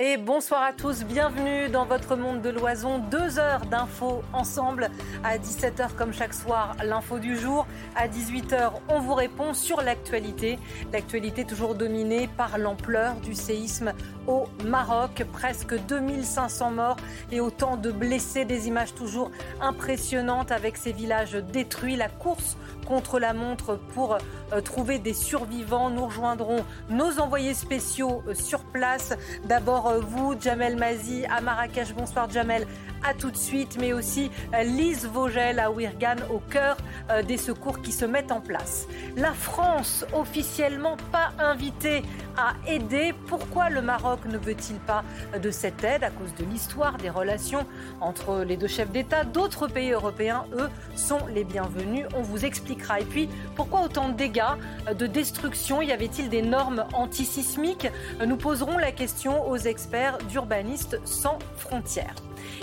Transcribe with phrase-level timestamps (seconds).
[0.00, 2.98] Et bonsoir à tous, bienvenue dans votre monde de l'oison.
[2.98, 4.90] Deux heures d'infos ensemble.
[5.22, 7.64] À 17h comme chaque soir, l'info du jour.
[7.94, 10.58] À 18h, on vous répond sur l'actualité.
[10.92, 13.92] L'actualité toujours dominée par l'ampleur du séisme
[14.26, 15.24] au Maroc.
[15.32, 16.96] Presque 2500 morts
[17.30, 18.44] et autant de blessés.
[18.44, 21.96] Des images toujours impressionnantes avec ces villages détruits.
[21.96, 24.18] La course contre la montre pour
[24.52, 25.90] euh, trouver des survivants.
[25.90, 29.14] Nous rejoindrons nos envoyés spéciaux euh, sur place.
[29.44, 31.94] D'abord euh, vous, Jamel Mazi à Marrakech.
[31.94, 32.66] Bonsoir Jamel.
[33.06, 34.30] À tout de suite, mais aussi
[34.64, 36.78] Lise Vogel à Wirgan au cœur
[37.26, 38.86] des secours qui se mettent en place.
[39.14, 42.02] La France, officiellement pas invitée
[42.36, 43.14] à aider.
[43.26, 45.04] Pourquoi le Maroc ne veut-il pas
[45.40, 46.02] de cette aide?
[46.02, 47.66] À cause de l'histoire des relations
[48.00, 52.06] entre les deux chefs d'État D'autres pays européens, eux, sont les bienvenus.
[52.16, 53.00] On vous expliquera.
[53.00, 54.56] Et puis, pourquoi autant de dégâts,
[54.98, 55.82] de destruction?
[55.82, 57.88] Y avait-il des normes antisismiques?
[58.24, 62.14] Nous poserons la question aux experts d'urbanistes sans frontières.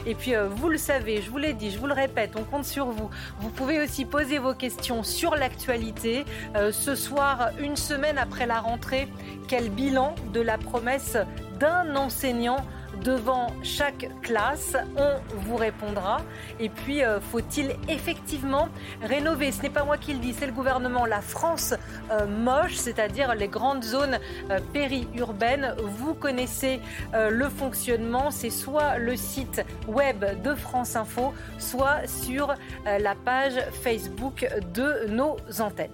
[0.05, 2.43] Et puis, euh, vous le savez, je vous l'ai dit, je vous le répète, on
[2.43, 3.09] compte sur vous.
[3.39, 6.25] Vous pouvez aussi poser vos questions sur l'actualité.
[6.55, 9.07] Euh, ce soir, une semaine après la rentrée,
[9.47, 11.17] quel bilan de la promesse
[11.59, 12.65] d'un enseignant
[13.03, 14.75] devant chaque classe.
[14.97, 16.21] On vous répondra.
[16.59, 18.69] Et puis, euh, faut-il effectivement
[19.01, 19.51] rénover?
[19.51, 21.05] Ce n'est pas moi qui le dis, c'est le gouvernement.
[21.05, 21.73] La France
[22.11, 25.75] euh, moche, c'est-à-dire les grandes zones euh, périurbaines.
[25.83, 26.79] Vous connaissez
[27.13, 28.31] le fonctionnement.
[28.31, 32.53] C'est soit le site web de France Info, soit sur
[32.85, 35.89] la page Facebook de nos antennes.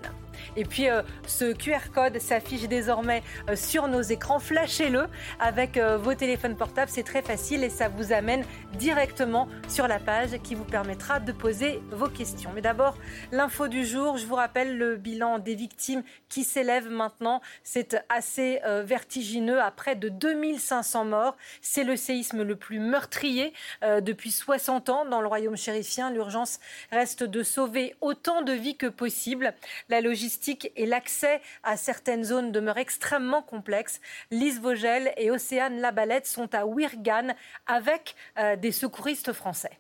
[0.56, 4.40] Et puis euh, ce QR code s'affiche désormais euh, sur nos écrans.
[4.40, 5.08] Flashez-le
[5.40, 8.44] avec euh, vos téléphones portables, c'est très facile et ça vous amène
[8.78, 12.52] directement sur la page qui vous permettra de poser vos questions.
[12.54, 12.98] Mais d'abord,
[13.32, 17.42] l'info du jour, je vous rappelle le bilan des victimes qui s'élève maintenant.
[17.64, 21.38] C'est assez vertigineux à près de 2500 morts.
[21.62, 23.54] C'est le séisme le plus meurtrier
[24.02, 26.12] depuis 60 ans dans le royaume chérifien.
[26.12, 26.60] L'urgence
[26.92, 29.54] reste de sauver autant de vies que possible.
[29.90, 30.27] La logistique
[30.76, 34.00] et l'accès à certaines zones demeurent extrêmement complexes.
[34.32, 39.78] Lise Vogel et Océane Labalette sont à Wirgan avec euh, des secouristes français.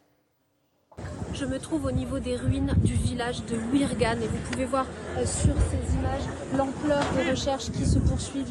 [1.39, 4.87] Je me trouve au niveau des ruines du village de Wirgan et vous pouvez voir
[5.17, 6.23] euh, sur ces images
[6.57, 8.47] l'ampleur des recherches qui se poursuivent.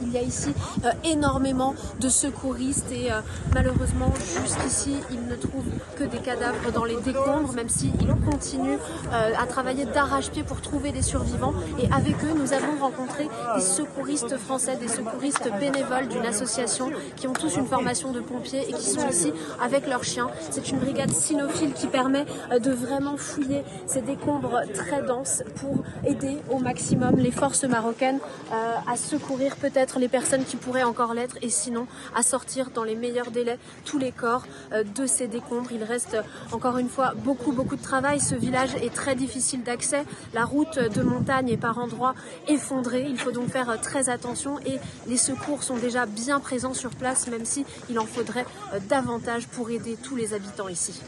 [0.00, 0.52] Il y a, ici
[0.84, 3.20] euh, énormément de secouristes et euh,
[3.52, 4.12] malheureusement
[4.44, 7.90] jusqu'ici ils ne trouvent que des cadavres dans les décombres même s'ils
[8.30, 8.78] continuent
[9.12, 14.36] à travailler d'arrache-pied pour trouver des survivants et avec eux nous avons rencontré des secouristes
[14.36, 18.90] français, des secouristes bénévoles d'une association qui ont tous une formation de pompiers et qui
[18.90, 19.32] sont ici
[19.62, 20.28] avec leurs chiens.
[20.50, 22.19] C'est une brigade cynophile qui permet
[22.50, 28.18] euh, de vraiment fouiller ces décombres très denses pour aider au maximum les forces marocaines
[28.52, 32.84] euh, à secourir peut-être les personnes qui pourraient encore l'être et sinon à sortir dans
[32.84, 35.72] les meilleurs délais tous les corps euh, de ces décombres.
[35.72, 36.16] Il reste
[36.52, 38.20] encore une fois beaucoup beaucoup de travail.
[38.20, 40.04] Ce village est très difficile d'accès.
[40.34, 42.14] La route de montagne est par endroits
[42.48, 43.06] effondrée.
[43.08, 47.28] Il faut donc faire très attention et les secours sont déjà bien présents sur place
[47.28, 48.46] même si il en faudrait
[48.88, 51.00] davantage pour aider tous les habitants ici.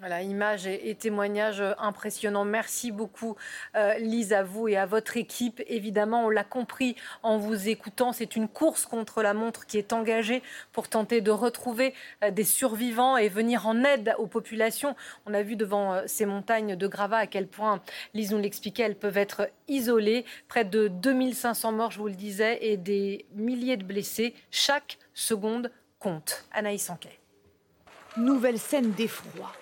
[0.00, 2.46] Voilà, images et, témoignages impressionnants.
[2.46, 3.36] Merci beaucoup,
[3.76, 5.62] euh, Lise, à vous et à votre équipe.
[5.66, 9.92] Évidemment, on l'a compris en vous écoutant, c'est une course contre la montre qui est
[9.92, 11.92] engagée pour tenter de retrouver
[12.24, 14.96] euh, des survivants et venir en aide aux populations.
[15.26, 17.82] On a vu devant euh, ces montagnes de gravats à quel point,
[18.14, 20.24] Lise nous l'expliquait, elles peuvent être isolées.
[20.48, 24.34] Près de 2500 morts, je vous le disais, et des milliers de blessés.
[24.50, 26.46] Chaque seconde compte.
[26.52, 27.18] Anaïs Anquet.
[28.16, 29.52] Nouvelle scène d'effroi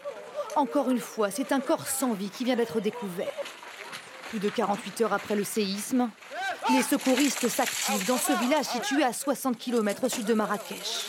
[0.58, 3.32] encore une fois, c'est un corps sans vie qui vient d'être découvert.
[4.30, 6.10] Plus de 48 heures après le séisme,
[6.70, 11.06] les secouristes s'activent dans ce village situé à 60 km au sud de Marrakech.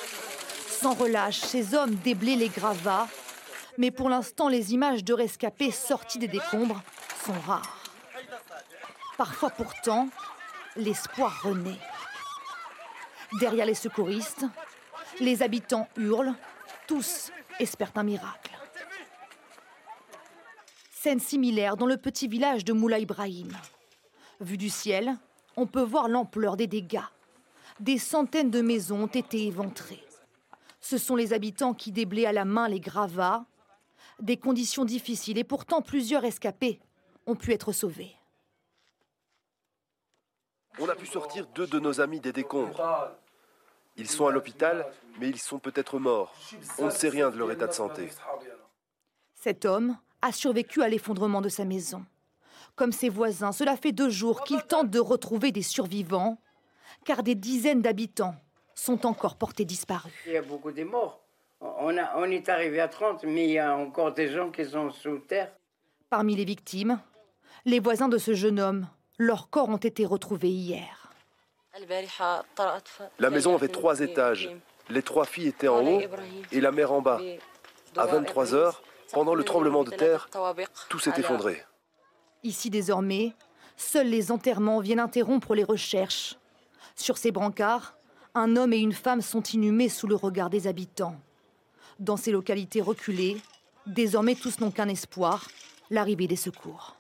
[0.70, 3.08] Sans relâche, ces hommes déblaient les gravats,
[3.78, 6.82] mais pour l'instant, les images de rescapés sortis des décombres
[7.26, 7.84] sont rares.
[9.18, 10.08] Parfois pourtant,
[10.78, 11.80] l'espoir renaît.
[13.40, 14.46] Derrière les secouristes,
[15.20, 16.36] les habitants hurlent,
[16.88, 18.59] tous espèrent un miracle.
[21.02, 23.54] Scène similaire dans le petit village de Moula Ibrahim.
[24.42, 25.16] Vu du ciel,
[25.56, 27.08] on peut voir l'ampleur des dégâts.
[27.80, 30.04] Des centaines de maisons ont été éventrées.
[30.82, 33.46] Ce sont les habitants qui déblaient à la main les gravats.
[34.20, 36.82] Des conditions difficiles et pourtant plusieurs escapés
[37.26, 38.14] ont pu être sauvés.
[40.80, 43.10] On a pu sortir deux de nos amis des décombres.
[43.96, 44.86] Ils sont à l'hôpital,
[45.18, 46.36] mais ils sont peut-être morts.
[46.78, 48.10] On ne sait rien de leur état de santé.
[49.34, 52.06] Cet homme a survécu à l'effondrement de sa maison.
[52.76, 56.38] Comme ses voisins, cela fait deux jours qu'il tente de retrouver des survivants,
[57.06, 58.36] car des dizaines d'habitants
[58.76, 60.14] sont encore portés disparus.
[60.26, 61.22] Il y a beaucoup de morts.
[61.62, 64.92] On, on est arrivé à 30, mais il y a encore des gens qui sont
[64.92, 65.52] sous terre.
[66.10, 67.00] Parmi les victimes,
[67.66, 68.88] les voisins de ce jeune homme,
[69.18, 71.12] leurs corps ont été retrouvés hier.
[73.20, 74.50] La maison avait trois étages.
[74.90, 76.02] Les trois filles étaient en haut
[76.52, 77.22] et la mère en bas.
[77.96, 78.82] À 23 heures,
[79.12, 80.30] pendant le tremblement de terre,
[80.90, 81.64] tout s'est effondré.
[82.44, 83.34] Ici désormais,
[83.76, 86.38] seuls les enterrements viennent interrompre les recherches.
[86.96, 87.96] Sur ces brancards,
[88.36, 91.16] un homme et une femme sont inhumés sous le regard des habitants.
[92.00, 93.38] Dans ces localités reculées,
[93.86, 95.48] désormais tous n'ont qu'un espoir,
[95.90, 96.99] l'arrivée des secours.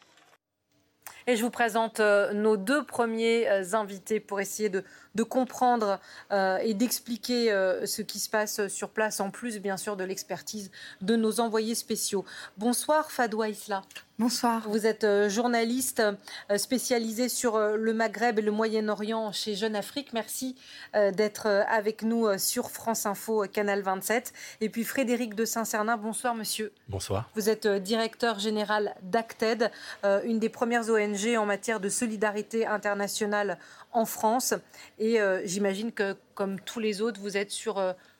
[1.29, 4.83] Et je vous présente euh, nos deux premiers euh, invités pour essayer de,
[5.21, 5.99] comprendre
[6.31, 7.49] euh, et d'expliquer
[7.85, 10.71] ce qui se passe sur place, en plus bien sûr de l'expertise
[11.01, 12.25] de nos envoyés spéciaux.
[12.57, 13.83] Bonsoir Fadwa Isla.
[14.19, 14.67] Bonsoir.
[14.67, 16.03] Vous êtes euh, journaliste
[16.51, 20.11] euh, spécialisé sur euh, le Maghreb et le Moyen-Orient chez Jeune Afrique.
[20.11, 20.57] Merci
[20.93, 24.33] d'être avec nous sur France Info, Canal 27.
[24.59, 26.73] Et puis Frédéric de Saint-Cernin, bonsoir monsieur.
[26.89, 27.29] Bonsoir.
[27.35, 29.71] Vous êtes directeur général d'Acted,
[30.03, 33.59] une des premières ONG en matière de solidarité internationale
[33.91, 34.55] en France.
[34.97, 37.79] Et j'imagine que, comme tous les autres, vous êtes sur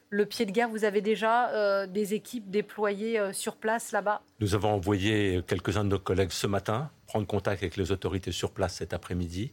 [0.09, 0.69] le pied de guerre.
[0.69, 4.21] Vous avez déjà euh, des équipes déployées euh, sur place là-bas?
[4.39, 8.51] Nous avons envoyé quelques-uns de nos collègues ce matin prendre contact avec les autorités sur
[8.51, 9.51] place cet après-midi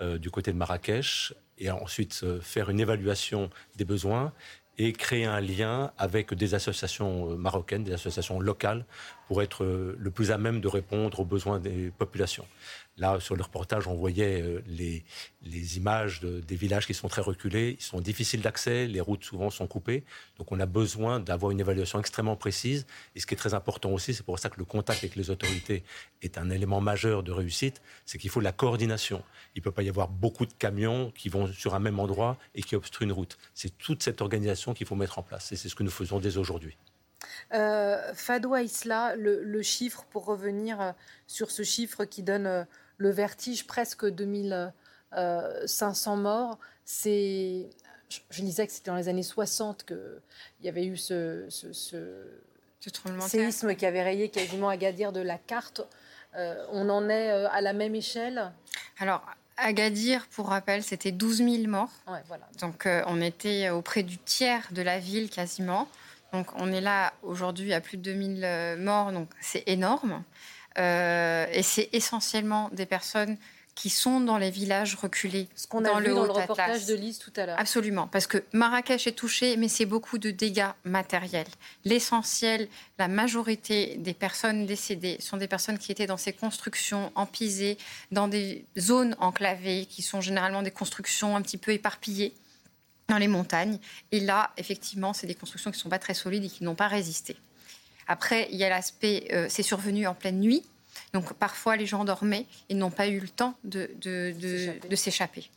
[0.00, 4.32] euh, du côté de Marrakech et ensuite faire une évaluation des besoins
[4.78, 8.86] et créer un lien avec des associations marocaines, des associations locales,
[9.28, 9.66] pour être
[9.98, 12.46] le plus à même de répondre aux besoins des populations.
[13.00, 15.02] Là, sur le reportage, on voyait euh, les,
[15.78, 17.76] images des villages qui sont très reculés.
[17.78, 20.04] Ils sont difficiles d'accès, les routes souvent sont coupées.
[20.36, 22.86] Donc on a besoin d'avoir une évaluation extrêmement précise.
[23.16, 25.30] Et ce qui est très important aussi, c'est pour ça que le contact avec les
[25.30, 25.82] autorités
[26.20, 29.24] est un élément majeur de réussite, c'est qu'il faut la coordination.
[29.54, 32.36] Il ne peut pas y avoir beaucoup de camions qui vont sur un même endroit
[32.54, 33.38] et qui obstruent une route.
[33.54, 35.52] C'est toute cette organisation qu'il faut mettre en place.
[35.52, 36.76] Et c'est ce que nous faisons dès aujourd'hui.
[37.52, 40.92] Euh, Fadwa Isla, le, le, chiffre, pour revenir euh,
[41.26, 42.64] sur ce chiffre qui donne euh,
[43.00, 44.72] le vertige, presque 2500
[45.16, 46.58] euh, morts.
[46.84, 47.70] C'est,
[48.08, 49.96] je, disais que c'était dans les années 60 qu'il
[50.62, 51.46] y avait eu ce,
[53.20, 55.80] séisme qui avait rayé quasiment Agadir de la carte.
[56.36, 58.52] Euh, on en est euh, à la même échelle
[58.98, 59.24] Alors,
[59.56, 61.92] Agadir, pour rappel, c'était 12 000 morts.
[62.26, 62.48] voilà.
[62.60, 65.88] Donc, on était auprès du tiers de la ville quasiment.
[66.32, 70.22] Donc, on est là aujourd'hui à plus de 2000 morts, donc c'est énorme.
[70.78, 73.36] Euh, et c'est essentiellement des personnes
[73.74, 75.48] qui sont dans les villages reculés.
[75.56, 77.58] Ce qu'on a vu le dans le reportage de Lise tout à l'heure.
[77.58, 81.46] Absolument, parce que Marrakech est touché, mais c'est beaucoup de dégâts matériels.
[81.84, 82.68] L'essentiel,
[82.98, 87.78] la majorité des personnes décédées sont des personnes qui étaient dans ces constructions empisées,
[88.12, 92.34] dans des zones enclavées, qui sont généralement des constructions un petit peu éparpillées
[93.08, 93.78] dans les montagnes.
[94.12, 96.74] Et là, effectivement, c'est des constructions qui ne sont pas très solides et qui n'ont
[96.74, 97.36] pas résisté.
[98.06, 100.64] Après, il y a l'aspect, euh, c'est survenu en pleine nuit.
[101.12, 105.50] Donc parfois, les gens dormaient et n'ont pas eu le temps de, de, s'échapper.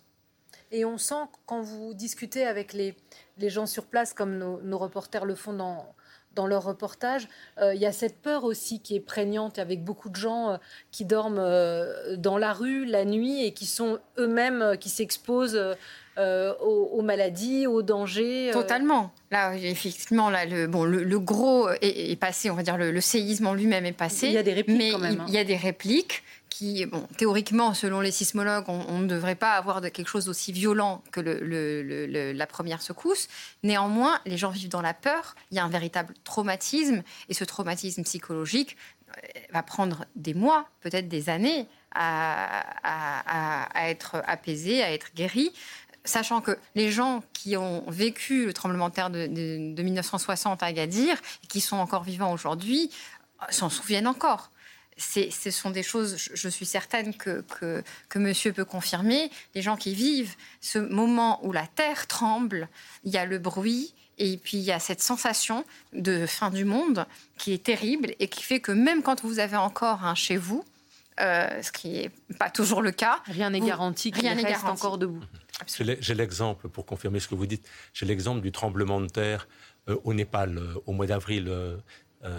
[0.71, 2.95] Et on sent, quand vous discutez avec les,
[3.38, 5.93] les gens sur place, comme nos, reporters le font dans,
[6.33, 7.27] dans leur reportage,
[7.59, 10.57] euh, il y a cette peur aussi qui est prégnante avec beaucoup de gens euh,
[10.91, 15.59] qui dorment dans la rue la nuit et qui sont eux-mêmes, qui s'exposent
[16.17, 18.50] euh, aux, maladies, aux dangers.
[18.50, 18.53] Euh.
[18.53, 19.12] Totalement.
[19.32, 23.53] Là, effectivement, là, le, bon, le, gros est, passé, on va dire, le, séisme en
[23.55, 24.27] lui-même est passé.
[24.27, 25.22] Il y a des répliques mais quand même.
[25.22, 25.25] Hein.
[25.27, 29.53] Il, y a des répliques qui, bon, théoriquement, selon les sismologues, on, ne devrait pas
[29.53, 33.27] avoir de quelque chose d'aussi violent que la première secousse.
[33.63, 35.34] Néanmoins, les gens vivent dans la peur.
[35.50, 37.01] Il y a un véritable traumatisme.
[37.27, 38.77] Et ce traumatisme psychologique
[39.17, 41.65] euh, va prendre des mois, peut-être des années,
[41.96, 45.53] à, à, être apaisé, à être guéri
[46.05, 51.17] sachant que les gens qui ont vécu le tremblement de terre de, 1960 à Agadir
[51.43, 52.89] et qui sont encore vivants aujourd'hui
[53.41, 54.51] euh, s'en souviennent encore.
[54.98, 57.43] Ce sont des choses, je suis certaine que,
[58.10, 59.31] que, monsieur peut confirmer.
[59.55, 62.69] Les gens qui vivent ce moment où la terre tremble,
[63.03, 66.63] il y a le bruit, et puis il y a cette sensation de fin du
[66.63, 67.07] monde
[67.39, 70.63] qui est terrible et qui fait que même quand vous avez encore un chez vous,
[71.20, 73.22] euh, ce qui n'est pas toujours le cas.
[73.25, 75.24] Rien n'est garanti qu'il reste encore debout.
[75.67, 79.48] J'ai l'exemple, pour confirmer ce que vous dites, j'ai l'exemple du tremblement de terre
[79.89, 81.51] euh, au Népal euh, au mois d'avril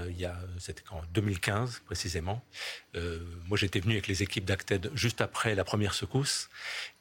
[0.08, 2.42] il y a, c'était en 2015 précisément.
[2.94, 6.48] moi, j'étais venu avec les équipes d'Acted juste après la première secousse.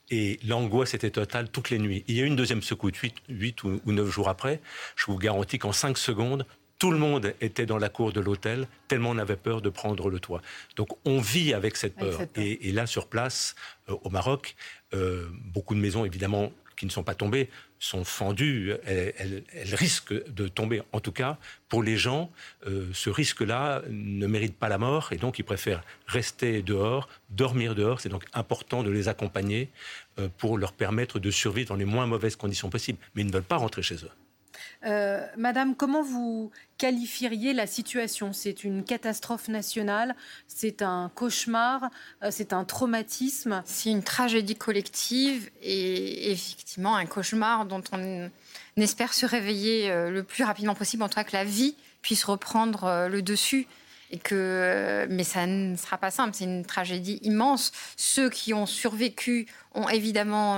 [0.10, 2.03] Et l'angoisse était totale toutes les nuits.
[2.10, 3.00] Il y a eu une deuxième secousse,
[3.30, 4.60] 8, ou, ou 9 jours après.
[4.98, 6.46] Je vous garantis qu'en 5 secondes,
[6.83, 10.09] tout le monde était dans la cour de l'hôtel, tellement on avait peur de prendre
[10.09, 10.41] le toit.
[10.75, 12.19] Donc on vit avec cette peur.
[12.35, 13.55] Et, là, sur place,
[13.87, 14.57] euh, au Maroc,
[14.93, 17.49] euh, beaucoup de maisons, évidemment, qui ne sont pas tombées,
[17.79, 18.73] sont fendues.
[18.83, 20.81] Elles, risquent de tomber.
[20.91, 21.37] En tout cas,
[21.69, 22.29] pour les gens,
[22.67, 25.13] euh, ce risque-là ne mérite pas la mort.
[25.13, 28.01] Et donc, ils préfèrent rester dehors, dormir dehors.
[28.01, 29.69] C'est donc important de les accompagner
[30.37, 32.99] pour leur permettre de survivre dans les moins mauvaises conditions possibles.
[33.15, 34.11] Mais ils ne veulent pas rentrer chez eux.
[34.86, 38.34] Euh, Madame, comment vous qualifieriez la situation?
[38.34, 40.15] C'est une catastrophe nationale,
[40.48, 41.89] c'est un cauchemar,
[42.24, 43.62] euh, c'est un traumatisme?
[43.65, 48.29] C'est une tragédie collective et effectivement un cauchemar dont on
[48.77, 52.24] espère se réveiller euh, le plus rapidement possible, en tout cas que la vie puisse
[52.24, 53.67] reprendre le dessus.
[54.12, 57.72] Et que, mais ça ne sera pas simple, c'est une tragédie immense.
[57.98, 60.58] Ceux qui ont survécu ont évidemment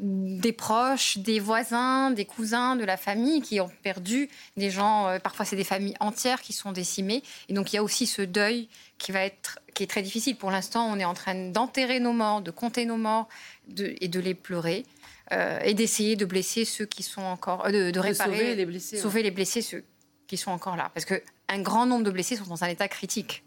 [0.00, 5.08] des proches, des voisins, des cousins, de la famille qui ont perdu des gens.
[5.08, 7.22] Euh, parfois, c'est des familles entières qui sont décimées.
[7.48, 10.36] Et donc, il y a aussi ce deuil qui va être qui est très difficile.
[10.36, 13.28] Pour l'instant, on est en train d'enterrer nos morts, de compter nos morts
[13.76, 14.84] et de les pleurer.
[15.32, 18.98] Euh, et d'essayer de blesser ceux qui sont encore, euh, de, réparer, sauver les blessés,
[18.98, 19.82] sauver les blessés ceux
[20.26, 23.42] qui sont encore là, parce qu'un grand nombre de blessés sont dans un état critique.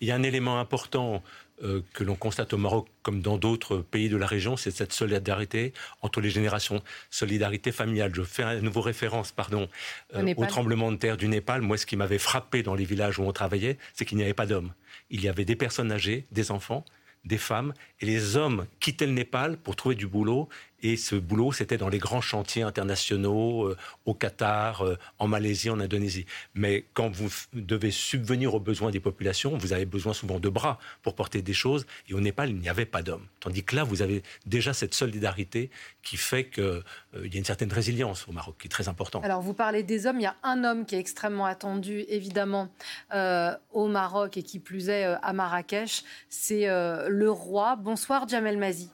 [0.00, 1.22] Il y a un élément important
[1.62, 4.92] euh, que l'on constate au Maroc comme dans d'autres pays de la région, c'est cette
[4.92, 5.72] solidarité
[6.02, 8.12] entre les générations, solidarité familiale.
[8.14, 9.68] Je fais à nouveau référence pardon,
[10.14, 11.62] euh, au tremblement de terre du Népal.
[11.62, 14.34] Moi, ce qui m'avait frappé dans les villages où on travaillait, c'est qu'il n'y avait
[14.34, 14.72] pas d'hommes.
[15.08, 16.84] Il y avait des personnes âgées, des enfants,
[17.24, 20.48] des femmes, et les hommes quittaient le Népal pour trouver du boulot
[20.86, 25.68] et ce boulot, c'était dans les grands chantiers internationaux, euh, au Qatar, euh, en Malaisie,
[25.68, 26.26] en Indonésie.
[26.54, 30.78] Mais quand vous devez subvenir aux besoins des populations, vous avez besoin souvent de bras
[31.02, 31.86] pour porter des choses.
[32.08, 33.26] Et au Népal, il n'y avait pas d'hommes.
[33.40, 35.70] Tandis que là, vous avez déjà cette solidarité
[36.04, 36.82] qui fait qu'il euh,
[37.14, 39.24] y a une certaine résilience au Maroc, qui est très importante.
[39.24, 40.20] Alors, vous parlez des hommes.
[40.20, 42.68] Il y a un homme qui est extrêmement attendu, évidemment,
[43.72, 46.04] au Maroc et qui plus est à Marrakech.
[46.28, 47.76] C'est le roi.
[47.76, 48.90] Bonsoir, Jamel Mazi.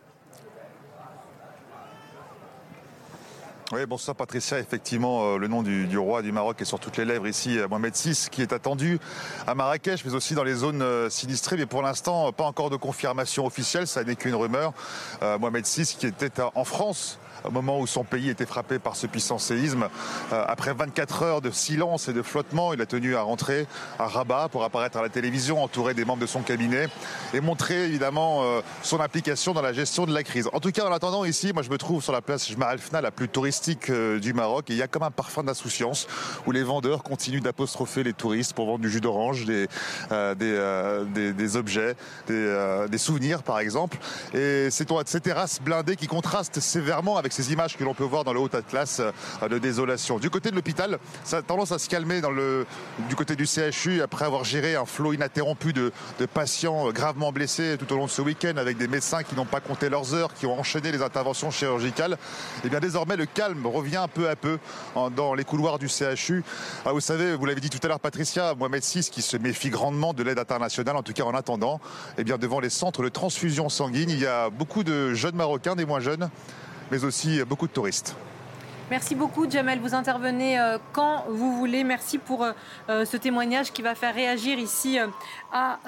[3.75, 4.59] Oui, bonsoir Patricia.
[4.59, 7.69] Effectivement, euh, le nom du, roi du Maroc est sur toutes les lèvres ici, euh,
[7.69, 9.01] Mohamed VI, qui est attendu
[9.47, 11.57] à Marrakech, mais aussi dans les zones euh, sinistrées.
[11.57, 14.75] Mais pour l'instant, pas encore de confirmation officielle, ça n'est qu'une rumeur.
[15.23, 19.07] Mohamed VI qui était en France au moment où son pays était frappé par ce
[19.07, 19.89] puissant séisme.
[20.33, 23.67] Euh, après 24 heures de silence et de flottement, il a tenu à rentrer
[23.99, 26.89] à Rabat pour apparaître à la télévision entouré des membres de son cabinet
[27.35, 30.49] et montrer évidemment euh, son implication dans la gestion de la crise.
[30.53, 33.01] En tout cas, en attendant ici, moi je me trouve sur la place Jma Fna,
[33.01, 36.07] la plus touristique euh, du Maroc et il y a comme un parfum d'insouciance
[36.47, 39.67] où les vendeurs continuent d'apostropher les touristes pour vendre du jus d'orange, des,
[40.11, 41.97] des, objets,
[42.29, 43.99] des, souvenirs par exemple.
[44.35, 48.25] Et c'est ces terrasses blindées qui contrastent sévèrement avec ces images que l'on peut voir
[48.25, 50.19] dans le haut Atlas euh, de désolation.
[50.19, 52.67] Du côté de l'hôpital, ça a tendance à se calmer dans le,
[53.09, 55.93] du côté du CHU après avoir géré un flot ininterrompu de,
[56.35, 59.47] patients euh, gravement blessés tout au long de ce week-end avec des médecins qui n'ont
[59.47, 62.13] pas compté leurs heures, qui ont enchaîné les interventions chirurgicales.
[62.13, 64.59] Et eh bien désormais, le calme revient peu à peu
[65.17, 66.45] dans les couloirs du CHU.
[66.85, 69.71] Ah, vous savez, vous l'avez dit tout à l'heure, Patricia, Mohamed VI qui se méfie
[69.71, 71.81] grandement de l'aide internationale, en tout cas en attendant.
[72.17, 75.37] Et eh bien devant les centres de transfusion sanguine, il y a beaucoup de jeunes
[75.37, 76.31] Marocains, des moins jeunes,
[76.91, 78.17] mais aussi beaucoup de touristes.
[78.93, 79.81] Merci beaucoup, Jamel.
[79.81, 81.83] Vous intervenez euh, quand vous voulez.
[81.83, 82.53] Merci pour euh,
[82.91, 84.99] euh, ce témoignage qui va faire réagir ici
[85.53, 85.79] à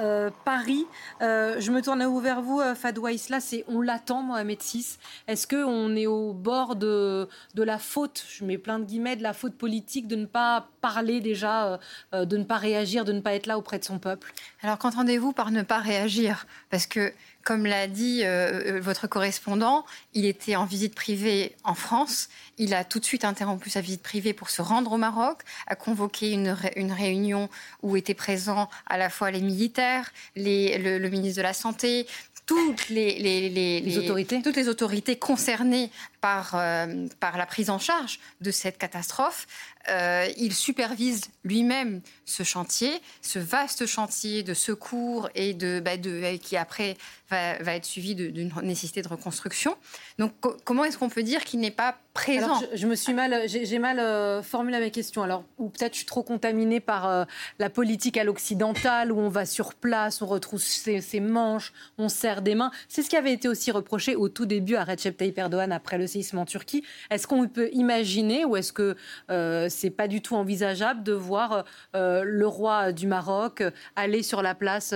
[0.45, 0.87] Paris.
[1.21, 3.41] je me tourne vers vous, Fadwa Isla.
[3.41, 4.99] C'est on l'attend, Mohamed VI.
[5.27, 9.23] Est-ce qu'on est au bord de, de la faute, je mets plein de guillemets, de
[9.23, 11.79] la faute politique de ne pas parler déjà,
[12.13, 14.33] de ne pas réagir, de ne pas être là auprès de son peuple?
[14.63, 16.47] Alors qu'entendez-vous par ne pas réagir?
[16.71, 17.13] Parce que
[17.45, 22.29] comme l'a dit euh, euh, votre correspondant, il était en visite privée en France.
[22.57, 25.77] Il a tout de suite interrompu sa visite privée pour se rendre au Maroc, a
[25.77, 27.51] convoqué une, réunion
[27.83, 32.07] où étaient présents à la fois les militaires, le, ministre de la Santé,
[32.47, 34.43] toutes les, autorités.
[34.43, 35.91] toutes les autorités concernées
[36.25, 39.47] par, euh, par la prise en charge de cette catastrophe.
[39.91, 42.91] Euh, il supervise lui-même ce chantier,
[43.21, 46.97] ce vaste chantier de secours et de, bah, de qui après
[47.29, 49.77] va, être suivi d'une nécessité de reconstruction.
[50.19, 50.33] Donc
[50.65, 52.63] comment est-ce qu'on peut dire qu'il n'est pas présent.
[52.73, 55.23] je, me suis mal, j'ai mal euh, formulé mes questions.
[55.23, 57.25] Alors, ou peut-être je suis trop contaminée par euh,
[57.59, 62.41] la politique à l'occidentale, où on va sur place, on retrouve ses, manches, on serre
[62.41, 62.71] des mains.
[62.89, 65.99] C'est ce qui avait été aussi reproché au tout début à Recep Tayyip Erdogan après
[65.99, 66.85] le séisme en Turquie.
[67.11, 68.97] Est-ce qu'on peut imaginer, ou est-ce que
[69.31, 73.63] euh, c'est pas du tout envisageable de voir le roi du Maroc
[73.97, 74.95] aller sur la place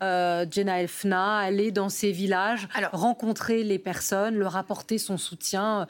[0.00, 5.86] Jenna Elfna, aller dans ses villages, rencontrer les personnes, leur apporter son soutien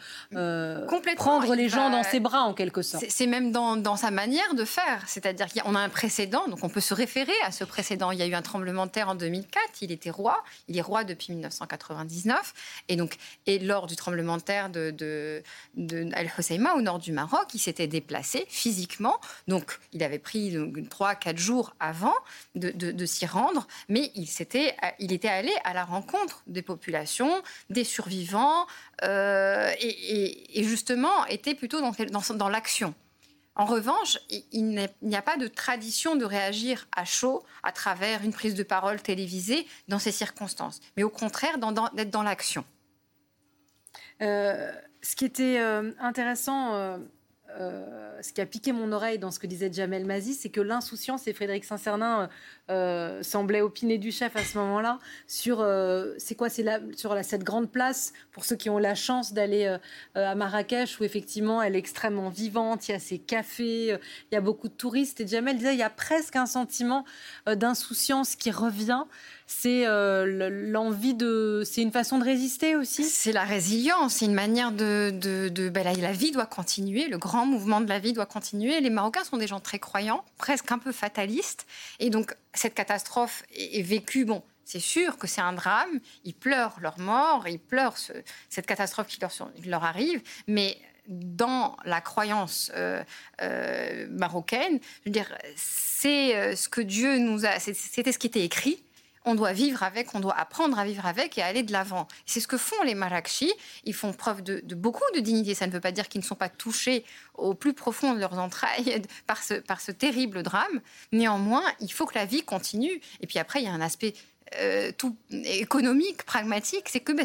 [1.16, 3.04] prendre les gens dans ses bras en quelque sorte?
[3.08, 5.04] C'est même dans, sa manière de faire.
[5.06, 8.10] C'est-à-dire qu'on a un précédent, donc on peut se référer à ce précédent.
[8.10, 10.82] Il y a eu un tremblement de terre en 2004, il était roi, il est
[10.82, 12.54] roi depuis 1999.
[12.88, 15.42] Et donc, et lors du tremblement de terre de,
[15.74, 19.20] de, Al Hoceima au nord du Maroc, il s'était déplacé physiquement.
[19.48, 22.14] Donc, il avait pris 3-4 jours avant
[22.54, 24.28] de, s'y rendre, mais il,
[24.98, 28.66] il était allé à la rencontre des populations, des survivants,
[29.02, 31.92] euh, et, justement était plutôt dans,
[32.34, 32.94] dans, l'action.
[33.54, 34.18] En revanche,
[34.52, 38.62] il, n'y a pas de tradition de réagir à chaud à travers une prise de
[38.62, 42.64] parole télévisée dans ces circonstances, mais au contraire d'être dans, l'action.
[44.22, 44.70] Euh,
[45.02, 46.74] ce qui était euh, intéressant
[47.58, 50.60] euh, ce qui a piqué mon oreille dans ce que disait Jamel Mazi, c'est que
[50.60, 52.28] l'insouciance, et Frédéric Saint-Cernin
[53.22, 55.56] semblait opiner du chef à ce moment-là, sur,
[56.38, 59.76] quoi, cette grande place, pour ceux qui ont la chance d'aller
[60.14, 63.98] à Marrakech, où effectivement elle est extrêmement vivante, il y a ses cafés,
[64.30, 67.04] il y a beaucoup de touristes, et Jamel disait, il y a presque un sentiment
[67.48, 69.04] d'insouciance qui revient
[69.52, 71.64] c'est euh, l'envie de.
[71.66, 73.02] C'est une façon de résister aussi?
[73.02, 75.11] C'est la résilience, c'est une manière de.
[75.69, 78.80] ben la, vie doit continuer, le grand mouvement de la vie doit continuer.
[78.80, 81.66] Les Marocains sont des gens très croyants, presque un peu fatalistes.
[81.99, 84.25] Et donc, cette catastrophe est, vécue.
[84.25, 85.99] Bon, c'est sûr que c'est un drame.
[86.25, 87.97] Ils pleurent leur mort, ils pleurent
[88.49, 89.33] cette catastrophe qui leur,
[89.66, 90.78] leur, arrive, mais
[91.09, 93.02] dans la croyance euh,
[93.42, 98.45] euh, marocaine, je veux dire, c'est ce que Dieu nous a, c'était ce qui était
[98.45, 98.80] écrit
[99.24, 102.08] on doit vivre avec, on doit apprendre à vivre avec et aller de l'avant.
[102.26, 103.52] C'est ce que font les Marrakchi.
[103.84, 105.54] Ils font preuve de, beaucoup de dignité.
[105.54, 108.38] Ça ne veut pas dire qu'ils ne sont pas touchés au plus profond de leurs
[108.38, 110.80] entrailles par ce, par ce terrible drame.
[111.12, 113.00] Néanmoins, il faut que la vie continue.
[113.20, 114.14] Et puis après, il y a un aspect
[114.56, 117.22] euh, tout économique, pragmatique, c'est que bah,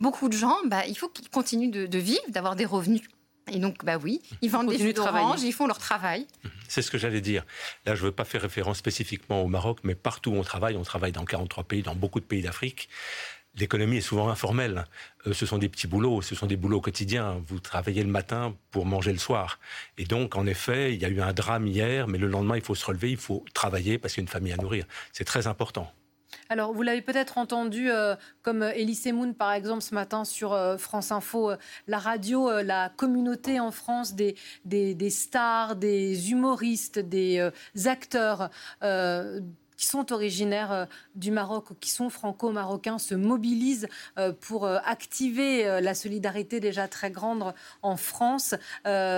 [0.00, 3.02] beaucoup de gens, bah, il faut qu'ils continuent de vivre, d'avoir des revenus.
[3.52, 6.26] Et donc, bah oui, ils vendent des jus d'orange, ils font leur travail.
[6.44, 6.50] Mhm.
[6.68, 7.44] C'est ce que j'allais dire.
[7.84, 10.76] Là, je ne veux pas faire référence spécifiquement au Maroc, mais partout où on travaille,
[10.76, 12.88] on travaille dans 43 pays, dans beaucoup de pays d'Afrique.
[13.56, 14.86] L'économie est souvent informelle.
[15.26, 17.40] Euh, ce sont des petits boulots, ce sont des boulots quotidiens.
[17.46, 19.60] Vous travaillez le matin pour manger le soir.
[19.96, 22.62] Et donc, en effet, il y a eu un drame hier, mais le lendemain, il
[22.62, 24.86] faut se relever, il faut travailler parce qu'il y a une famille à nourrir.
[25.12, 25.92] C'est très important.
[26.48, 30.76] Alors, vous l'avez peut-être entendu, euh, comme Elise Moon, par exemple, ce matin sur euh,
[30.76, 37.50] France Info, euh, la radio, la communauté en France des, des, stars, des humoristes, des
[37.84, 38.50] acteurs
[39.76, 40.84] qui sont originaires euh,
[41.14, 47.10] du Maroc qui sont franco-marocains se mobilisent euh, pour euh, activer la solidarité déjà très
[47.10, 48.54] grande en France.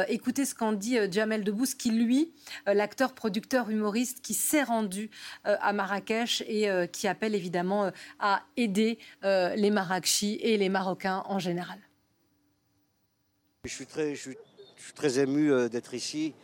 [0.09, 2.33] écoutez ce qu'en dit Jamel Debbouze, qui lui,
[2.67, 5.11] l'acteur, producteur, humoriste, qui s'est rendu
[5.45, 11.79] à Marrakech et qui appelle évidemment à aider les Marrakchis et les Marocains en général.
[13.65, 16.35] Je suis très, je ému d'être ici.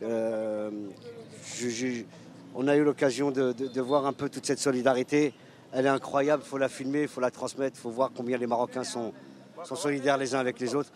[0.00, 2.04] je,
[2.56, 5.34] on a eu l'occasion de, voir un peu toute cette solidarité.
[5.72, 8.38] Elle est incroyable, il faut la filmer, il faut la transmettre, il faut voir combien
[8.38, 9.12] les Marocains sont,
[9.74, 10.90] solidaires les uns avec les autres.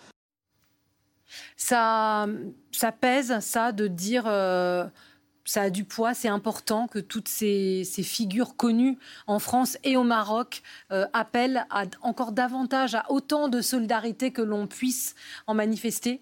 [1.57, 2.27] Ça,
[3.01, 4.25] pèse, ça, de dire...
[4.27, 4.87] Euh,
[5.47, 10.05] ça a du poids, c'est important que toutes ces, figures connues en France et au
[10.05, 11.67] Maroc euh, appellent
[12.03, 15.15] encore davantage, à autant de solidarité que l'on puisse
[15.47, 16.21] en manifester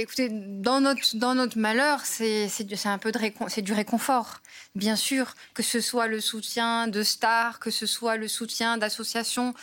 [0.00, 2.48] Écoutez, dans notre, malheur, c'est
[2.84, 4.40] un peu du réconfort.
[4.76, 9.54] Bien sûr, que ce soit le soutien de stars, que ce soit le soutien d'associations,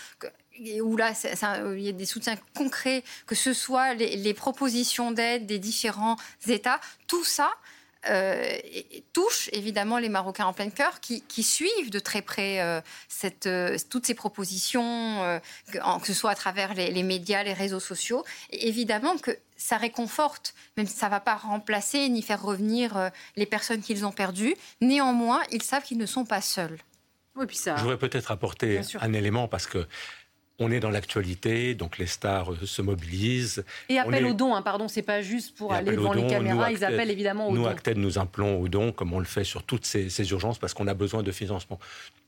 [0.84, 1.14] où là,
[1.74, 6.18] il y a des soutiens concrets, que ce soit les propositions d'aide des différents
[6.48, 7.52] États, tout ça,
[8.10, 8.58] euh,
[9.14, 13.78] touche évidemment les Marocains en plein cœur qui, suivent de très près euh, cette, euh,
[13.90, 15.40] toutes ces propositions,
[15.72, 18.24] que, ce soit à travers les, médias, les réseaux sociaux.
[18.52, 23.12] Et évidemment que ça réconforte, même si ça ne va pas remplacer ni faire revenir
[23.36, 24.56] les personnes qu'ils ont perdues.
[24.82, 26.78] Néanmoins, ils savent qu'ils ne sont pas seuls.
[27.36, 27.76] Oui, puis ça...
[27.76, 29.88] Je voudrais peut-être apporter un élément parce que
[30.60, 33.66] on est dans l'actualité, donc les stars euh, se mobilisent.
[33.90, 36.84] Et appellent aux dons, hein, pardon, c'est pas juste pour aller devant les caméras, ils
[36.84, 37.62] appellent évidemment aux dons.
[37.62, 40.74] Nous, Acted, nous appelons aux dons, comme on le fait sur toutes ces, urgences, parce
[40.74, 41.80] qu'on a besoin de financement.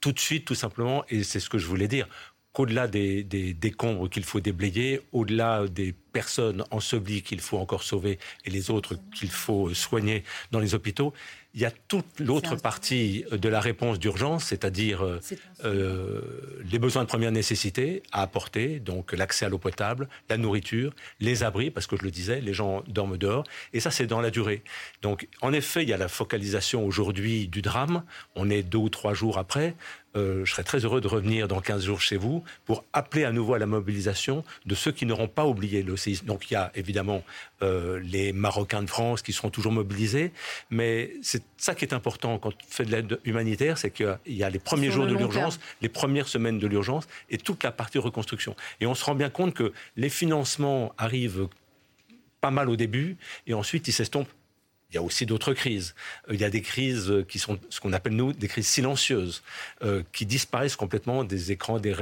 [0.02, 2.08] Tout de suite, tout simplement, et c'est ce que je voulais dire,
[2.56, 8.50] au-delà des, décombres qu'il faut déblayer, au-delà des personnes ensevelies qu'il faut encore sauver et
[8.50, 11.14] les autres qu'il faut soigner dans les hôpitaux,
[11.54, 15.20] il y a toute l'autre partie de la réponse d'urgence, c'est-à-dire euh,
[15.66, 16.22] euh,
[16.72, 21.44] les besoins de première nécessité à apporter, donc l'accès à l'eau potable, la nourriture, les
[21.44, 24.30] abris, parce que je le disais, les gens dorment dehors, et ça c'est dans la
[24.30, 24.64] durée.
[25.02, 28.04] Donc en effet, il y a la focalisation aujourd'hui du drame,
[28.36, 29.76] on est deux ou trois jours après,
[30.18, 33.32] euh, je serais très heureux de revenir dans 15 jours chez vous pour appeler à
[33.32, 36.26] nouveau à la mobilisation de ceux qui n'auront pas oublié le séisme.
[36.26, 37.24] Donc il y a évidemment
[37.62, 40.32] euh, les Marocains de France qui seront toujours mobilisés,
[40.70, 44.44] mais c'est ça qui est important quand on fait de l'aide humanitaire, c'est qu'il y
[44.44, 48.00] a les premiers jours de l'urgence, les premières semaines de l'urgence et toute la partie
[48.00, 48.56] reconstruction.
[48.82, 51.48] Et on se rend bien compte que les financements arrivent
[52.42, 54.30] pas mal au début et ensuite ils s'estompent
[54.92, 55.96] il y a aussi d'autres crises.
[56.30, 59.44] Euh, il y a des crises qui sont ce qu'on appelle, nous, des crises silencieuses,
[59.84, 61.94] euh, qui disparaissent complètement des écrans, des,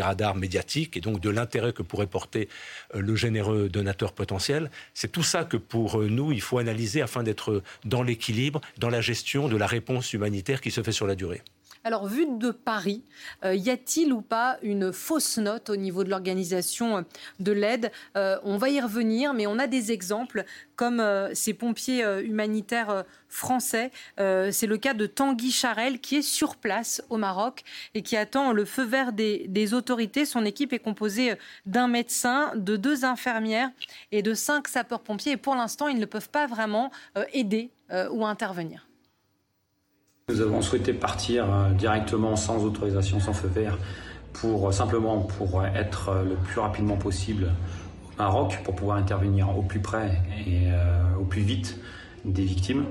[0.00, 2.48] radars médiatiques, et donc de l'intérêt que pourrait porter
[2.94, 4.70] euh, le généreux donateur potentiel.
[4.94, 9.00] C'est tout ça que pour nous, il faut analyser afin d'être dans l'équilibre, dans la
[9.00, 11.42] gestion de la réponse humanitaire qui se fait sur la durée.
[11.88, 13.02] Alors, vu de Paris,
[13.46, 17.02] euh, y a-t-il ou pas une fausse note au niveau de l'organisation euh,
[17.40, 17.90] de l'aide?
[18.14, 20.44] Euh, On va y revenir, mais on a des exemples
[20.76, 23.90] comme ces pompiers humanitaires français.
[24.16, 28.52] C'est le cas de Tanguy Charel qui est sur place au Maroc et qui attend
[28.52, 30.24] le feu vert des, des autorités.
[30.24, 31.34] Son équipe est composée
[31.66, 33.70] d'un médecin, de deux infirmières
[34.12, 35.32] et de cinq sapeurs-pompiers.
[35.32, 36.92] Et pour l'instant, ils ne peuvent pas vraiment
[37.32, 37.72] aider
[38.12, 38.87] ou intervenir.
[40.30, 43.78] Nous avons souhaité partir euh, directement sans autorisation, sans feu vert,
[44.34, 47.50] pour euh, simplement pour être euh, le plus rapidement possible
[48.04, 50.68] au Maroc, pour pouvoir intervenir au plus près et
[51.18, 51.78] au plus vite
[52.24, 52.84] des victimes.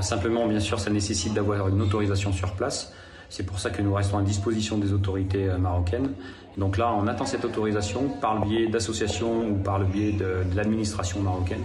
[0.00, 2.92] Simplement, bien sûr, ça nécessite d'avoir une autorisation sur place.
[3.30, 6.12] C'est pour ça que nous restons à disposition des autorités marocaines.
[6.56, 10.44] Donc là, on attend cette autorisation par le biais d'associations ou par le biais de
[10.54, 11.64] l'administration marocaine.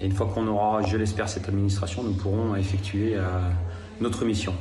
[0.00, 3.16] Et une fois qu'on aura, je l'espère, cette administration, nous pourrons effectuer
[4.00, 4.54] notre mission.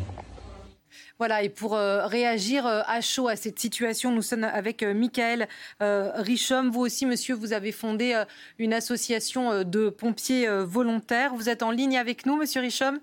[1.18, 4.94] Voilà, et pour euh, réagir euh, à chaud à cette situation, nous sommes avec euh,
[4.94, 5.48] Michael
[5.80, 6.70] Richom.
[6.72, 8.22] Vous aussi, monsieur, vous avez fondé
[8.60, 11.34] une association de pompiers volontaires.
[11.36, 13.00] Vous êtes en ligne avec nous, monsieur Richom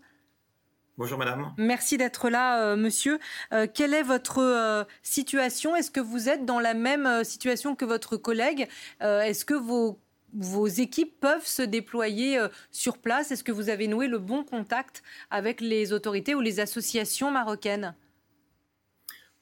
[0.98, 1.54] Bonjour madame.
[1.56, 3.18] Merci d'être là, monsieur.
[3.74, 5.74] quelle est votre situation?
[5.74, 8.68] Est-ce que vous êtes dans la même situation que votre collègue?
[9.00, 9.98] Est-ce que vos
[10.34, 13.30] vos équipes peuvent se déployer euh, sur place?
[13.30, 17.94] Est-ce que vous avez noué le bon contact avec les autorités ou les associations marocaines?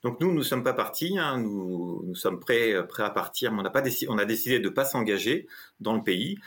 [0.02, 1.38] Donc nous, nous ne sommes pas partis, hein.
[1.38, 5.46] nous, sommes prêts, prêts à partir, mais on a, pas décidé, de ne pas s'engager
[5.78, 6.38] dans le pays.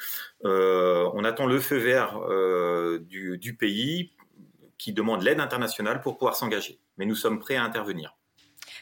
[0.43, 4.11] Euh, on attend le feu vert euh, du pays
[4.79, 6.79] qui demande l'aide internationale pour pouvoir s'engager.
[6.97, 8.15] Mais nous sommes prêts à intervenir.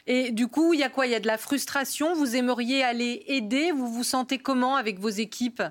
[0.06, 1.06] Et du coup, il y a quoi?
[1.06, 2.14] Il y a de la frustration?
[2.14, 3.70] Vous aimeriez aller aider?
[3.72, 5.62] Vous vous sentez comment avec vos équipes?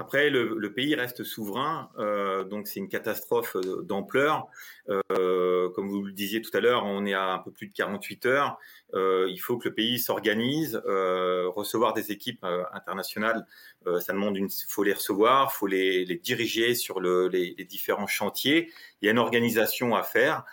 [0.00, 4.48] Après, le, pays reste souverain, euh, donc c'est une catastrophe euh, d'ampleur.
[4.88, 7.74] Euh, comme vous le disiez tout à l'heure, on est à un peu plus de
[7.74, 8.58] 48 heures.
[8.94, 10.80] il faut que le pays s'organise.
[10.86, 13.46] recevoir des équipes internationales,
[13.84, 14.48] ça demande une.
[14.68, 18.72] faut les recevoir, faut les, diriger sur les, différents chantiers.
[19.02, 20.44] Il y a une organisation à faire.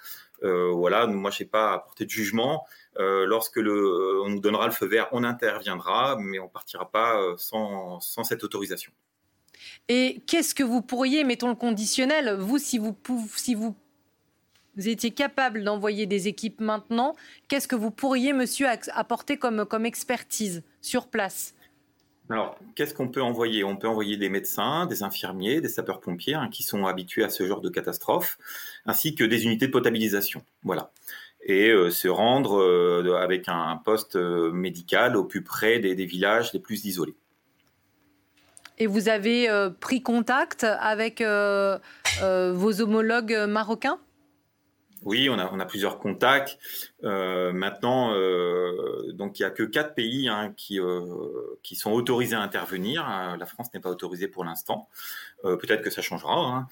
[0.43, 2.65] Euh, voilà, moi je n'ai pas apporté de jugement.
[2.97, 6.49] Euh, lorsque le, euh, on nous donnera le feu vert, on interviendra, mais on ne
[6.49, 8.91] partira pas sans, sans, cette autorisation.
[9.87, 12.95] Et qu'est-ce que vous pourriez, mettons le conditionnel, vous, si vous,
[13.35, 13.75] si vous,
[14.75, 17.15] vous étiez capable d'envoyer des équipes maintenant,
[17.47, 21.55] qu'est-ce que vous pourriez, monsieur, apporter comme, comme expertise sur place?
[22.29, 23.63] Alors, qu'est-ce qu'on peut envoyer?
[23.63, 27.47] On peut envoyer des médecins, des infirmiers, des sapeurs-pompiers hein, qui sont habitués à ce
[27.47, 28.37] genre de catastrophe,
[28.87, 30.41] ainsi que des unités de potabilisation.
[30.63, 30.91] Voilà.
[31.43, 36.51] Et euh, se rendre euh, avec un poste euh, médical au plus près des, villages
[36.53, 37.15] les plus isolés.
[38.79, 43.97] Et vous avez pris contact avec vos homologues marocains?
[45.03, 46.57] Oui, on a, plusieurs contacts.
[47.03, 52.35] Euh, maintenant, euh, il n'y a que quatre pays hein, qui, euh, qui sont autorisés
[52.35, 53.05] à intervenir.
[53.37, 54.87] La France n'est pas autorisée pour l'instant.
[55.43, 56.67] Peut-être que ça changera, hein.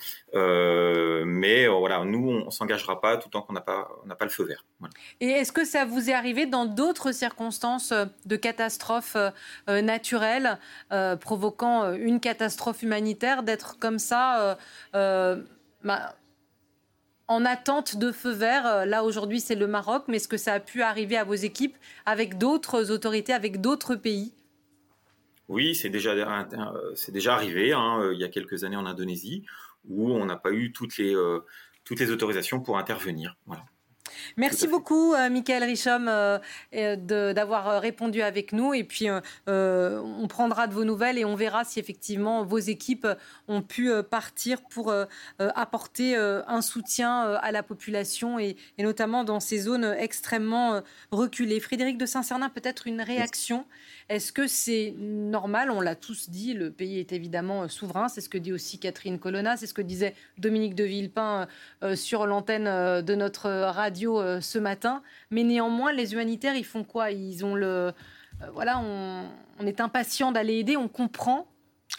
[1.25, 4.43] mais voilà, nous on, ne s'engagera pas tout tant qu'on n'a pas, pas le feu
[4.43, 4.65] vert.
[5.21, 7.93] Et est-ce que ça vous est arrivé dans d'autres circonstances
[8.25, 9.17] de catastrophes
[9.67, 10.57] naturelles
[11.21, 14.57] provoquant une catastrophe humanitaire d'être comme ça
[14.93, 16.15] bah,
[17.27, 18.65] en attente de feu vert.
[18.65, 21.33] Euh, là, aujourd'hui, c'est le Maroc, mais est-ce que ça a pu arriver à vos
[21.33, 24.33] équipes avec d'autres autorités, avec d'autres pays?
[25.47, 26.11] Oui, c'est déjà,
[27.33, 29.45] arrivé hein, euh, il y a quelques années en Indonésie,
[29.87, 31.39] où on n'a pas eu toutes les, euh,
[31.83, 33.37] toutes les autorisations pour intervenir.
[33.45, 33.63] Voilà.
[34.37, 38.73] Merci beaucoup, euh, Michael Richom, euh, d'avoir répondu avec nous.
[38.73, 39.07] Et puis,
[39.47, 43.07] on prendra de vos nouvelles et on verra si effectivement vos équipes
[43.47, 44.93] ont pu partir pour
[45.39, 51.59] apporter un soutien à la population et, notamment dans ces zones extrêmement reculées.
[51.59, 53.65] Frédéric de Saint-Cernin, peut-être une réaction.
[54.07, 58.07] Est-ce que c'est normal On l'a tous dit, le pays est évidemment souverain.
[58.07, 61.47] C'est ce que dit aussi Catherine Colonna, c'est ce que disait Dominique de Villepin
[61.95, 62.65] sur l'antenne
[63.01, 65.01] de notre radio euh, ce matin.
[65.31, 67.11] Mais néanmoins, les humanitaires, ils font quoi?
[67.11, 67.67] Ils ont le.
[67.67, 67.91] Euh,
[68.53, 71.47] voilà, on, est impatient d'aller aider, on comprend.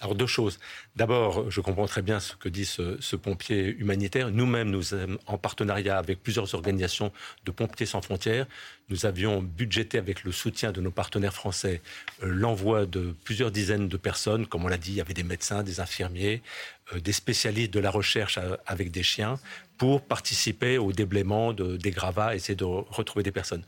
[0.02, 0.58] Alors deux choses.
[0.94, 4.30] D'abord, je comprends très bien ce que dit ce, pompier humanitaire.
[4.30, 4.94] Nous-mêmes, nous,
[5.26, 7.12] en partenariat avec plusieurs organisations
[7.46, 8.46] de pompiers sans frontières,
[8.90, 11.80] nous avions budgété avec le soutien de nos partenaires français
[12.22, 14.46] euh, l'envoi de plusieurs dizaines de personnes.
[14.46, 16.42] Comme on l'a dit, il y avait des médecins, des infirmiers,
[16.94, 19.40] des spécialistes de la recherche avec des chiens
[19.78, 23.64] pour participer au déblaiement de, des gravats, essayer de retrouver des personnes.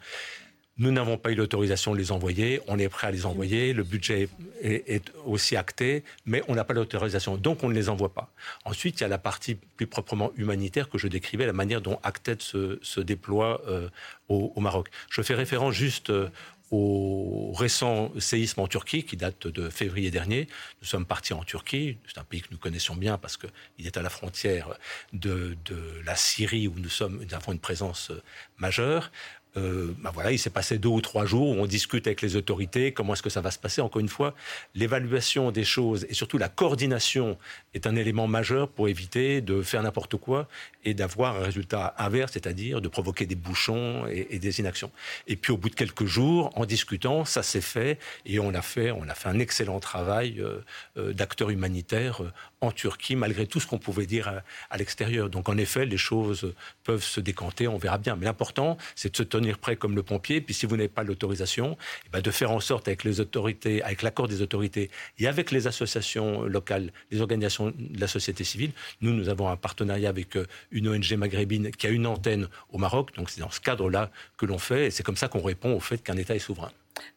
[0.78, 2.60] Nous n'avons pas eu l'autorisation de les envoyer.
[2.68, 3.72] On est prêt à les envoyer.
[3.72, 4.28] Le budget
[4.62, 7.36] est, aussi acté, mais on n'a pas l'autorisation.
[7.36, 8.32] Donc, on ne les envoie pas.
[8.64, 11.98] Ensuite, il y a la partie plus proprement humanitaire que je décrivais, la manière dont
[12.04, 13.88] Acted se, déploie euh,
[14.28, 14.88] au, Maroc.
[15.10, 16.28] Je fais référence juste euh,
[16.70, 20.48] au récent séisme en Turquie qui date de février dernier.
[20.82, 21.96] Nous sommes partis en Turquie.
[22.06, 24.68] C'est un pays que nous connaissions bien parce qu'il est à la frontière
[25.12, 25.56] de,
[26.04, 26.90] la Syrie où nous,
[27.32, 28.12] avons une présence
[28.58, 29.10] majeure.
[29.56, 32.92] Ben voilà, il s'est passé deux ou trois jours où on discute avec les autorités,
[32.92, 33.80] comment est-ce que ça va se passer.
[33.80, 34.34] Encore une fois,
[34.74, 37.36] l'évaluation des choses et surtout la coordination
[37.74, 40.48] est un élément majeur pour éviter de faire n'importe quoi
[40.84, 44.90] et d'avoir un résultat inverse, c'est-à-dire de provoquer des bouchons et, des inactions.
[45.26, 48.62] Et puis au bout de quelques jours, en discutant, ça s'est fait et on a
[48.62, 50.58] fait, on a fait un excellent travail euh,
[50.96, 52.22] euh, d'acteurs humanitaires
[52.60, 55.30] en Turquie, malgré tout ce qu'on pouvait dire à, l'extérieur.
[55.30, 58.16] Donc en effet, les choses peuvent se décanter, on verra bien.
[58.16, 60.40] Mais l'important, c'est de se tenir prêt comme le pompier.
[60.40, 63.82] Puis si vous n'avez pas l'autorisation, eh ben, de faire en sorte avec les autorités,
[63.82, 68.72] avec l'accord des autorités et avec les associations locales, les organisations de la société civile.
[69.00, 72.78] Nous, nous avons un partenariat avec euh, une ONG maghrébine qui a une antenne au
[72.78, 73.14] Maroc.
[73.16, 74.86] Donc c'est dans ce cadre-là que l'on fait.
[74.86, 76.70] Et c'est comme ça qu'on répond au fait qu'un État est souverain.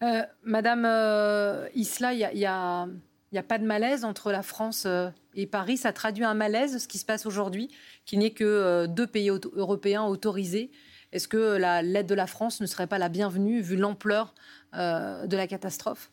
[0.03, 2.87] Euh, Madame euh, Isla, il y a
[3.31, 5.77] il n'y a pas de malaise entre la France euh, et Paris?
[5.77, 7.69] Ça traduit un malaise, ce qui se passe aujourd'hui,
[8.05, 10.69] qu'il n'y ait que deux pays européens autorisés.
[11.11, 14.33] Est-ce que l'aide de la France ne serait pas la bienvenue vu l'ampleur
[14.73, 16.11] euh, de la catastrophe?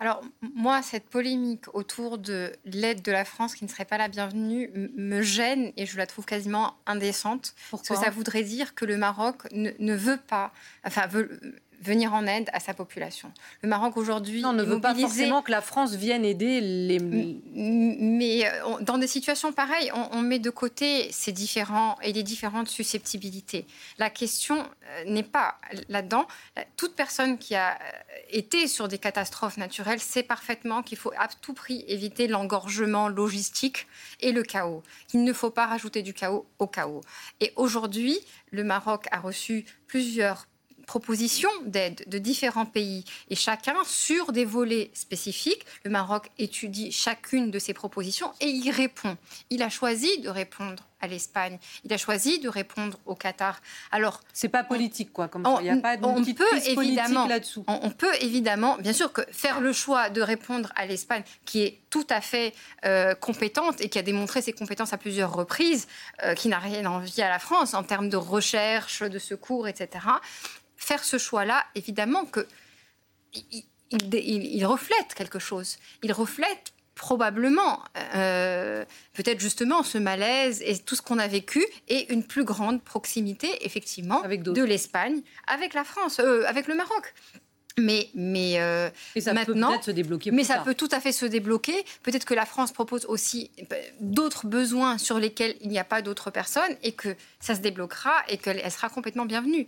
[0.00, 4.08] Alors, moi, cette polémique autour de l'aide de la France qui ne serait pas la
[4.08, 7.54] bienvenue me gêne et je la trouve quasiment indécente.
[7.70, 10.52] Pourquoi parce que ça voudrait dire que le Maroc ne, ne veut pas,
[10.84, 11.38] enfin, veut,
[11.82, 13.32] venir en aide à sa population.
[13.62, 16.98] Le Maroc aujourd'hui ne veut pas forcément que la France vienne aider les.
[17.54, 22.68] Mais euh, dans des situations pareilles, on, met de côté ces différents et les différentes
[22.68, 23.66] susceptibilités.
[23.98, 25.56] La question euh, n'est pas
[25.88, 26.26] là-dedans.
[26.76, 27.76] Toute personne qui a euh,
[28.30, 33.86] été sur des catastrophes naturelles sait parfaitement qu'il faut à tout prix éviter l'engorgement logistique
[34.20, 34.82] et le chaos.
[35.12, 37.00] Il ne faut pas rajouter du chaos au chaos.
[37.40, 38.18] Et aujourd'hui,
[38.50, 40.46] le Maroc a reçu plusieurs
[40.86, 45.64] propositions d'aide de différents pays et chacun sur des volets spécifiques.
[45.84, 49.16] Le Maroc étudie chacune de ces propositions et y répond.
[49.50, 51.58] Il a choisi de répondre à l'Espagne.
[51.84, 53.60] Il a choisi de répondre au Qatar.
[53.90, 55.56] Alors, c'est pas politique quoi, comme ça.
[55.60, 57.64] Il n'y a pas de on peut évidemment là-dessous.
[57.66, 61.80] On, peut évidemment, bien sûr, que faire le choix de répondre à l'Espagne, qui est
[61.90, 65.88] tout à fait euh, compétente et qui a démontré ses compétences à plusieurs reprises,
[66.22, 69.98] euh, qui n'a rien envie à la France en termes de recherche, de secours, etc
[70.82, 72.46] faire ce choix-là, évidemment que
[73.92, 75.78] il, reflète quelque chose.
[76.02, 77.82] Il reflète probablement,
[78.14, 82.82] euh, peut-être justement, ce malaise et tout ce qu'on a vécu et une plus grande
[82.82, 87.14] proximité, effectivement, de l'Espagne avec la France, euh, avec le Maroc.
[87.78, 90.30] Mais, mais euh, ça maintenant, peut se débloquer.
[90.30, 91.84] mais ça peut tout à fait se débloquer.
[92.02, 93.50] Peut-être que la France propose aussi
[93.98, 98.12] d'autres besoins sur lesquels il n'y a pas d'autres personnes et que ça se débloquera
[98.28, 99.66] et qu'elle sera complètement bienvenue.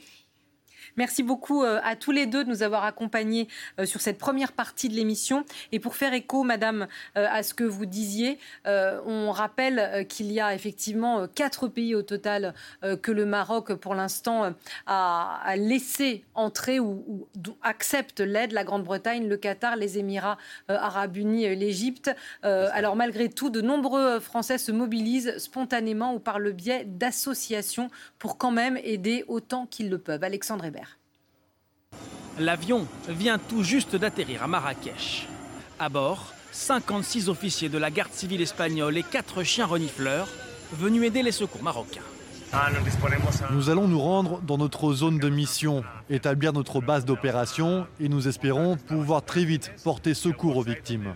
[0.96, 3.48] Merci beaucoup euh, à tous les deux de nous avoir accompagnés
[3.80, 5.44] euh, sur cette première partie de l'émission.
[5.72, 10.40] Et pour faire écho, Madame, euh, à ce que vous disiez, on rappelle qu'il y
[10.40, 12.54] a effectivement quatre pays au total
[13.02, 14.54] que le Maroc, pour l'instant,
[14.86, 17.28] a, laissé entrer ou,
[17.62, 22.10] accepte l'aide la Grande-Bretagne, le Qatar, les Émirats arabes unis, l'Égypte.
[22.42, 28.38] alors malgré tout, de nombreux Français se mobilisent spontanément ou par le biais d'associations pour
[28.38, 30.24] quand même aider autant qu'ils le peuvent.
[30.24, 30.83] Alexandre Hébert.
[32.38, 35.28] L'avion vient tout juste d'atterrir à Marrakech.
[35.78, 40.28] À bord, 56 officiers de la garde civile espagnole et 4 chiens renifleurs
[40.72, 42.02] venus aider les secours marocains.
[43.50, 48.28] Nous allons nous rendre dans notre zone de mission, établir notre base d'opération et nous
[48.28, 51.14] espérons pouvoir très vite porter secours aux victimes.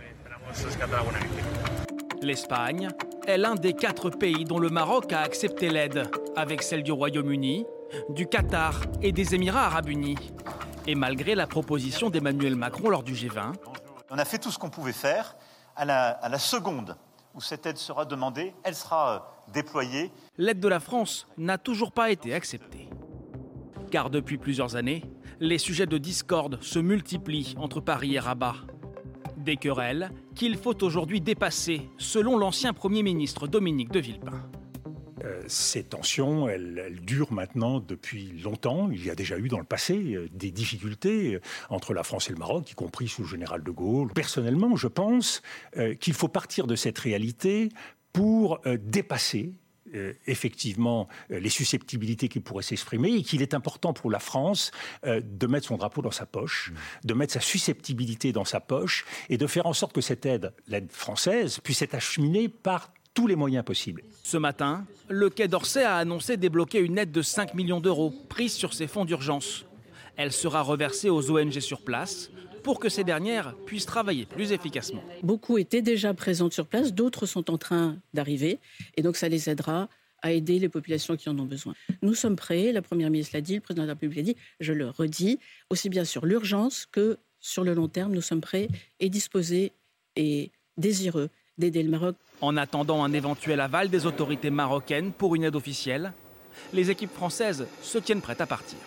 [2.22, 2.88] L'Espagne
[3.26, 7.64] est l'un des quatre pays dont le Maroc a accepté l'aide, avec celle du Royaume-Uni,
[8.10, 10.16] du Qatar et des Émirats arabes unis.
[10.88, 13.52] Et malgré la proposition d'Emmanuel Macron lors du G20,
[14.08, 15.36] on a fait tout ce qu'on pouvait faire.
[15.76, 16.96] À la, à la, seconde
[17.34, 20.10] où cette aide sera demandée, elle sera euh, déployée.
[20.38, 22.88] L'aide de la France n'a toujours pas été acceptée.
[23.90, 25.04] Car depuis plusieurs années,
[25.40, 28.54] les sujets de discorde se multiplient entre Paris et Rabat.
[29.36, 34.42] Des querelles qu'il faut aujourd'hui dépasser, selon l'ancien Premier ministre Dominique de Villepin.
[35.24, 38.90] Euh, ces tensions, elles, durent maintenant depuis longtemps.
[38.90, 42.28] Il y a déjà eu dans le passé euh, des difficultés euh, entre la France
[42.28, 44.12] et le Maroc, y compris sous le général de Gaulle.
[44.12, 45.42] Personnellement, je pense
[46.00, 47.70] qu'il faut partir de cette réalité
[48.12, 49.52] pour dépasser
[50.26, 54.70] effectivement les susceptibilités qui pourraient s'exprimer et qu'il est important pour la France
[55.04, 56.72] de mettre son drapeau dans sa poche,
[57.04, 60.52] de mettre sa susceptibilité dans sa poche et de faire en sorte que cette aide,
[60.66, 64.04] l'aide française, puisse être acheminée par tous les moyens possibles.
[64.22, 68.52] Ce matin, le Quai d'Orsay a annoncé débloquer une aide de 5 millions d'euros prise
[68.52, 69.64] sur ses fonds d'urgence.
[70.16, 72.30] Elle sera reversée aux ONG sur place
[72.62, 75.02] pour que ces dernières puissent travailler plus efficacement.
[75.24, 78.60] Beaucoup étaient déjà présentes sur place, d'autres sont en train d'arriver,
[78.96, 79.88] et donc ça les aidera
[80.22, 81.74] à aider les populations qui en ont besoin.
[82.02, 84.36] Nous sommes prêts, la Première ministre l'a dit, le Président de la République l'a dit,
[84.60, 88.68] je le redis, aussi bien sur l'urgence que sur le long terme, nous sommes prêts
[89.00, 89.72] et disposés
[90.14, 91.30] et désireux
[92.40, 96.12] En attendant un éventuel aval des autorités marocaines pour une aide officielle,
[96.72, 98.78] les équipes françaises se tiennent prêtes à partir.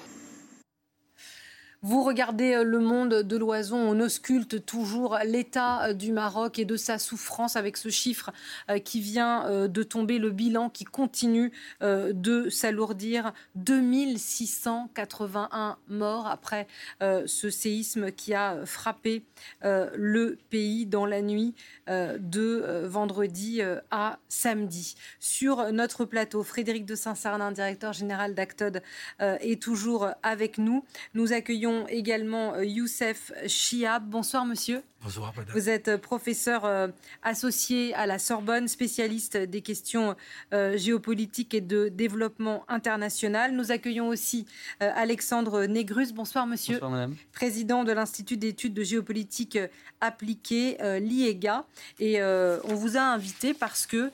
[1.83, 6.65] Vous regardez euh, le monde de l'oison, on ausculte toujours l'état euh, du Maroc et
[6.65, 8.29] de sa souffrance avec ce chiffre
[8.69, 13.33] euh, qui vient de tomber, le bilan qui continue de s'alourdir.
[13.55, 16.67] 2681 morts après
[16.99, 19.23] ce séisme qui a frappé
[19.63, 21.55] le pays dans la nuit
[21.87, 24.95] de vendredi à samedi.
[25.19, 28.81] Sur notre plateau, Frédéric de Saint-Sarnin, directeur général d'Actod,
[29.19, 30.83] est toujours avec nous.
[31.13, 34.03] Nous accueillons également euh, Youssef Chiab.
[34.09, 34.83] Bonsoir monsieur.
[35.03, 35.53] Bonsoir madame.
[35.53, 36.87] Vous êtes euh, professeur euh,
[37.23, 40.15] associé à la Sorbonne, spécialiste des questions
[40.51, 43.53] géopolitiques et de développement international.
[43.53, 44.45] Nous accueillons aussi
[44.79, 46.13] Alexandre Négrus.
[46.13, 46.75] Bonsoir monsieur.
[46.75, 47.15] Bonsoir madame.
[47.31, 49.57] Président de l'Institut d'études de géopolitique
[49.99, 51.65] appliquée, l'IEGA.
[51.99, 54.11] Et on vous a invité parce que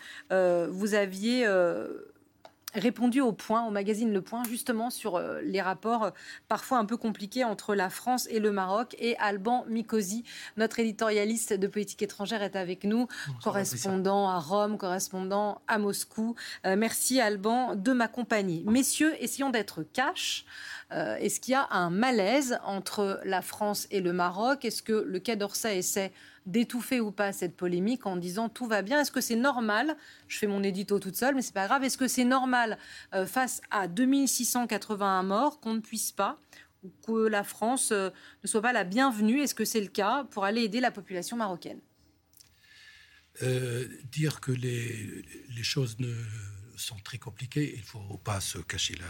[0.70, 1.46] vous aviez
[2.74, 6.12] répondu au point, au magazine Le Point, justement sur euh, les rapports euh,
[6.48, 8.96] parfois un peu compliqués entre la France et le Maroc.
[9.00, 10.24] Et Alban Mikosi,
[10.58, 13.08] notre éditorialiste de politique étrangère, est avec nous,
[13.44, 16.36] correspondant à Rome, correspondant à Moscou.
[16.66, 18.64] Euh, merci Alban de m'accompagner.
[18.68, 20.46] Messieurs, essayons d'être cash.
[20.92, 24.64] Euh, Est-ce qu'il y a un malaise entre la France et le Maroc?
[24.66, 26.12] Est-ce que le Quai d'Orsay essaie
[26.48, 29.96] d'étouffer ou pas cette polémique en disant tout va bien Est-ce que c'est normal
[30.28, 31.84] Je fais mon édito toute seule, mais c'est pas grave.
[31.84, 32.80] Est-ce que c'est normal
[33.14, 36.40] euh, face à 2681 morts qu'on ne puisse pas
[36.84, 38.10] ou que la France euh,
[38.44, 41.38] ne soit pas la bienvenue Est-ce que c'est le cas pour aller aider la population
[41.38, 41.80] marocaine?
[43.44, 45.24] Euh, Dire que les,
[45.56, 46.12] les choses ne
[46.78, 47.74] sont très compliquées.
[47.76, 49.06] Il ne faut pas se cacher la,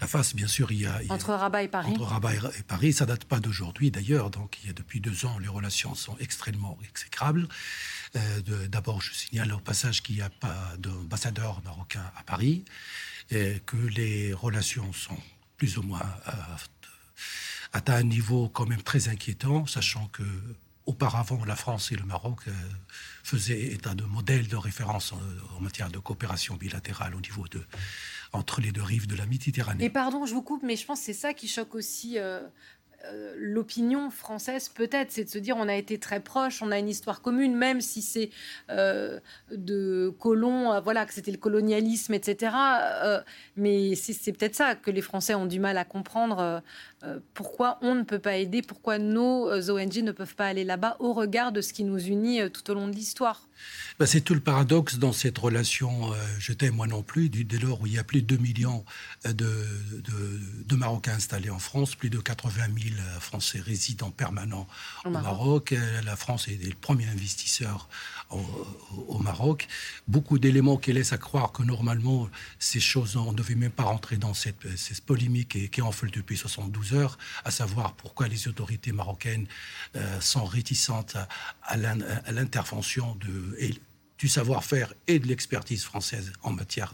[0.00, 0.34] la, face.
[0.34, 1.90] Bien sûr, il y, a, il y a, entre Rabat et Paris.
[1.90, 4.30] Entre Rabat et Paris, ça date pas d'aujourd'hui d'ailleurs.
[4.30, 7.48] Donc, il y a depuis deux ans, les relations sont extrêmement exécrables.
[8.16, 12.64] Euh, D'abord, je signale au passage qu'il n'y a pas d'ambassadeur marocain à Paris,
[13.30, 15.18] et que les relations sont
[15.56, 16.32] plus ou moins euh,
[17.72, 20.22] atteint un niveau quand même très inquiétant, sachant que
[20.88, 22.52] auparavant, la France et le Maroc euh,
[23.22, 25.20] faisaient état de modèle de référence en,
[25.54, 27.62] en, matière de coopération bilatérale au niveau de
[28.32, 29.84] entre les deux rives de la Méditerranée.
[29.84, 32.18] Et pardon, je vous coupe, mais je pense que c'est ça qui choque aussi.
[32.18, 32.40] Euh,
[33.04, 36.78] euh, l'opinion française peut-être, c'est de se dire on a été très proches, on a
[36.78, 38.30] une histoire commune, même si c'est
[38.70, 39.20] euh,
[39.52, 42.56] de colons, euh, voilà, que c'était le colonialisme, etc.
[43.56, 46.62] Mais c'est peut-être ça que les Français ont du mal à comprendre.
[47.34, 51.12] Pourquoi on ne peut pas aider, pourquoi nos ONG ne peuvent pas aller là-bas au
[51.12, 53.47] regard de ce qui nous unit tout au long de l'histoire.
[53.98, 57.44] Ben, c'est tout le paradoxe dans cette relation, euh, je t'aime moi non plus, du,
[57.44, 58.84] dès lors où il y a plus de 2 millions
[59.24, 64.68] de, de, de, Marocains installés en France, plus de 80 000 Français résidents permanents
[65.04, 65.72] au, Maroc.
[65.72, 66.04] Maroc.
[66.04, 67.88] La France est le premier investisseur
[68.30, 69.68] au, Maroc.
[70.06, 73.84] Beaucoup d'éléments qui laissent à croire que normalement, ces choses, on ne devait même pas
[73.84, 74.66] rentrer dans cette,
[75.06, 79.46] polémique qui enfle depuis 72 heures, à savoir pourquoi les autorités marocaines
[79.96, 81.16] euh, sont réticentes
[81.62, 81.76] à,
[82.32, 83.56] l'intervention de
[84.18, 86.92] du savoir-faire et de l'expertise française en matière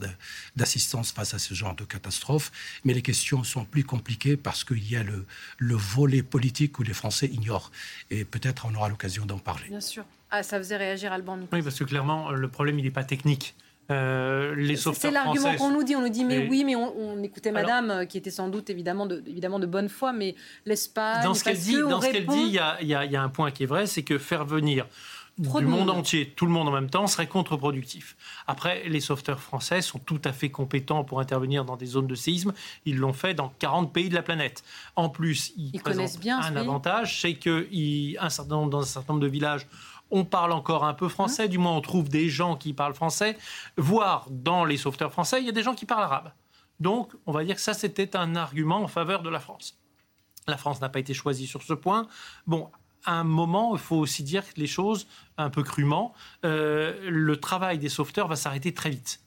[0.57, 2.53] d'assistance face à ce genre de catastrophe.
[2.85, 5.25] Mais les questions sont plus compliquées parce qu'il y a le,
[5.59, 7.71] le, volet politique que les Français ignorent.
[8.11, 9.69] Et peut-être on aura l'occasion d'en parler.
[9.69, 10.05] Bien sûr.
[10.31, 11.39] Ah, ça faisait réagir Alban.
[11.53, 13.55] Oui, parce que clairement, le problème, il n'est pas technique.
[13.91, 15.95] Euh, les C'est l'argument qu'on nous dit.
[15.95, 19.07] On nous dit, mais oui, mais on, écoutait Madame, euh, qui était sans doute évidemment
[19.07, 21.23] de, évidemment de bonne foi, mais l'Espagne.
[21.23, 23.67] Dans ce qu'elle dit, il y a, y, a, y a, un point qui est
[23.67, 24.87] vrai, c'est que faire venir
[25.39, 25.91] du monde.
[25.91, 28.17] entier, tout le monde en même temps, serait contre-productif.
[28.47, 32.15] Après, les sauveteurs français sont tout à fait compétents pour intervenir dans des zones de
[32.15, 32.53] séisme.
[32.85, 34.63] Ils l'ont fait dans 40 pays de la planète.
[34.97, 37.69] En plus, ils, ils connaissent bien un avantage, c'est que
[38.21, 39.67] un certain nombre, dans un certain nombre de villages,
[40.11, 43.37] on parle encore un peu français, du moins on trouve des gens qui parlent français,
[43.77, 46.31] voire dans les sauveteurs français, il y a des gens qui parlent arabe.
[46.81, 49.79] Donc, on va dire que ça, c'était un argument en faveur de la France.
[50.47, 52.07] La France n'a pas été choisie sur ce point.
[52.47, 52.71] Bon,
[53.05, 56.15] à un moment, il faut aussi dire les choses un peu crûment.
[56.45, 59.21] Euh, le travail des sauveteurs va s'arrêter très vite.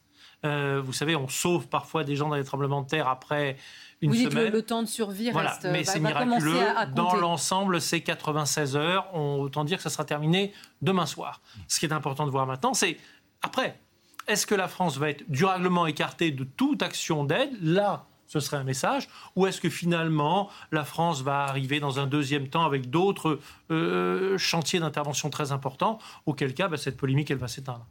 [0.45, 3.57] Euh, vous savez, on sauve parfois des gens dans les tremblements de terre après
[4.01, 4.29] une vous semaine.
[4.29, 6.59] Dites le, le temps de survie voilà, reste, mais c'est miraculeux.
[6.59, 9.07] À, à dans l'ensemble, c'est 96 heures.
[9.13, 11.41] On, autant dire que ça sera terminé demain soir.
[11.67, 12.97] Ce qui est important de voir maintenant, c'est
[13.41, 13.79] après,
[14.27, 17.51] est-ce que la France va être durablement écartée de toute action d'aide?
[17.61, 22.07] Là, ce serait un message Ou est-ce que finalement la France va arriver dans un
[22.07, 23.39] deuxième temps avec d'autres
[23.71, 27.85] euh, chantiers d'intervention très importants Auquel cas, bah, cette polémique, elle va s'éteindre.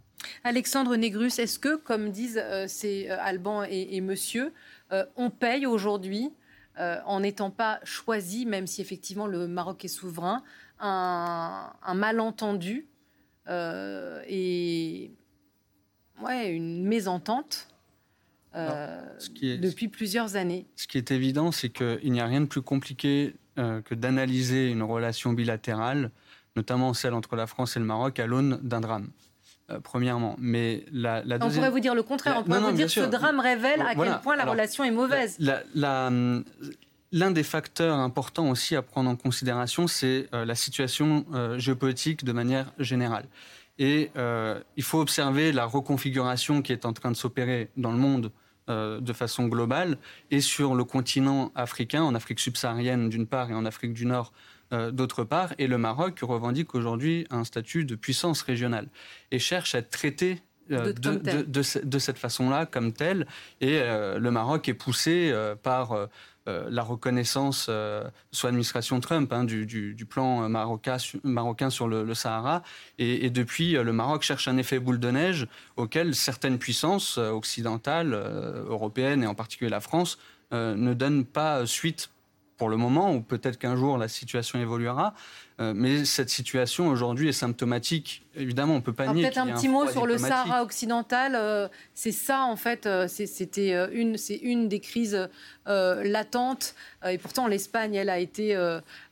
[0.44, 4.52] Alexandre Négrus, est-ce que, comme disent euh, c'est euh, Alban et, Monsieur,
[4.92, 6.30] euh, on paye aujourd'hui,
[6.78, 10.42] en n'étant pas choisi, même si effectivement le Maroc est souverain,
[10.78, 12.86] un, un malentendu
[13.48, 15.10] et
[16.20, 17.68] ouais, une mésentente
[18.56, 19.02] euh,
[19.42, 20.66] est, depuis plusieurs années.
[20.76, 24.68] Ce qui est évident, c'est qu'il n'y a rien de plus compliqué euh, que d'analyser
[24.68, 26.10] une relation bilatérale,
[26.56, 29.10] notamment celle entre la France et le Maroc, à l'aune d'un drame.
[29.70, 31.42] Euh, premièrement, mais la, la deuxième...
[31.42, 32.34] On pourrait vous dire le contraire.
[32.34, 32.40] La...
[32.40, 34.12] On pourrait non, non, vous dire que ce drame révèle à voilà.
[34.12, 35.38] quel point la Alors, relation est mauvaise.
[37.12, 41.24] L'un des facteurs importants aussi à prendre en considération, c'est la situation
[41.56, 43.26] géopolitique de manière générale.
[43.78, 44.10] Et
[44.76, 48.32] il faut observer la reconfiguration qui est en train de s'opérer dans le monde
[48.68, 49.98] euh, de façon globale
[50.30, 54.32] et sur le continent africain, en Afrique subsaharienne d'une part et en Afrique du Nord
[54.72, 55.54] euh, d'autre part.
[55.58, 58.88] Et le Maroc revendique aujourd'hui un statut de puissance régionale
[59.30, 60.42] et cherche à être traité
[60.72, 63.26] euh, de, de, de, de, cette façon-là, comme tel.
[63.60, 66.08] Et euh, le Maroc est poussé euh, par
[66.48, 72.62] euh, la reconnaissance, euh, sous l'administration Trump, hein, du, plan marocain, sur le, Sahara.
[72.98, 78.14] Et, et, depuis, le Maroc cherche un effet boule de neige auquel certaines puissances occidentales,
[78.14, 80.18] européennes et en particulier la France,
[80.52, 82.10] ne donnent pas suite
[82.56, 85.14] pour le moment, ou peut-être qu'un jour la situation évoluera.
[85.58, 88.26] Euh, mais cette situation aujourd'hui est symptomatique.
[88.34, 89.22] Évidemment, on peut pas nier.
[89.22, 91.34] Peut-être un petit un mot sur le Sahara occidental.
[91.34, 95.28] Euh, c'est ça, en fait, euh, c'était une, c'est une des crises
[95.66, 96.74] euh, latentes.
[97.08, 98.54] et pourtant, l'Espagne, elle a été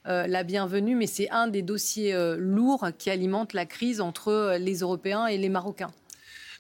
[0.05, 5.27] la bienvenue, mais c'est un des dossiers lourds qui alimente la crise entre les Européens
[5.27, 5.93] et les Marocains.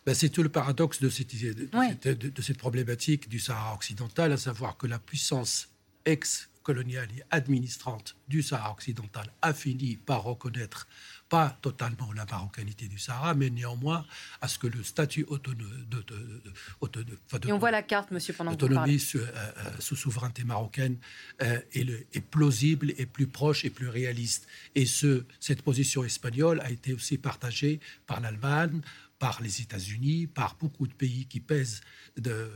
[0.06, 1.96] Ben, c'est tout le paradoxe de cette, de, ouais.
[2.02, 5.68] cette, de, de cette problématique du Sahara occidental, à savoir que la puissance
[6.04, 10.88] ex coloniale et administrante du Sahara occidental a fini par reconnaître
[11.28, 14.04] pas totalement la marocanité du Sahara, mais néanmoins
[14.40, 16.42] à ce que le statut autonome de, de,
[16.82, 20.96] de, de, Et on voit la carte, monsieur, pendant autonomie sous, euh, sous, souveraineté marocaine
[21.42, 24.46] euh, est, le, est, plausible, est plus proche et plus réaliste.
[24.74, 28.80] Et ce, cette position espagnole a été aussi partagée par l'Allemagne,
[29.24, 31.80] par les États-Unis, par beaucoup de pays qui pèsent
[32.18, 32.50] de,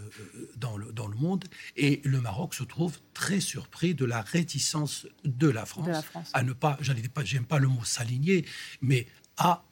[0.59, 1.47] dans, le, dans, le, monde.
[1.77, 6.03] Et le Maroc se trouve très surpris de la réticence de la France, de la
[6.03, 6.31] France.
[6.35, 6.79] à ne pas,
[7.15, 8.45] pas j'aime pas le mot s'aligner,
[8.83, 9.07] mais
[9.39, 9.65] à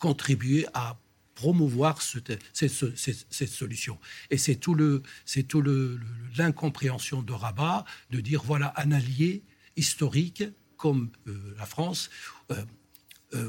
[0.00, 0.98] contribuer à
[1.36, 4.00] promouvoir cette, cette, cette, cette solution.
[4.30, 6.00] Et c'est tout le, c'est tout le,
[6.36, 9.44] l'incompréhension de Rabat de dire voilà un allié
[9.76, 10.42] historique
[10.76, 12.10] comme euh, la France.
[12.50, 12.64] Euh, euh,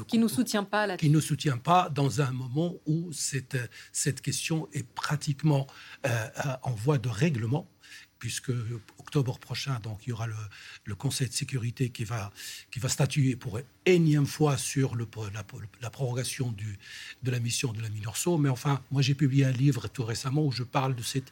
[0.08, 3.58] qui ne nous soutient pas là qui ne soutient pas dans un moment où cette,
[3.92, 5.66] cette question est pratiquement
[6.06, 6.26] euh,
[6.62, 7.68] en voie de règlement
[8.24, 8.52] puisque
[8.98, 10.34] octobre prochain, donc il y aura le,
[10.84, 12.32] le, Conseil de sécurité qui va,
[12.70, 15.44] qui va statuer pour énième fois sur le, la,
[15.82, 16.78] la, prorogation du,
[17.22, 18.38] de la mission de la MINURSO.
[18.38, 21.30] Mais enfin, moi j'ai publié un livre tout récemment où je parle de cette,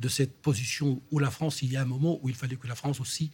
[0.00, 2.66] de cette position où la France, il y a un moment où il fallait que
[2.66, 3.30] la France aussi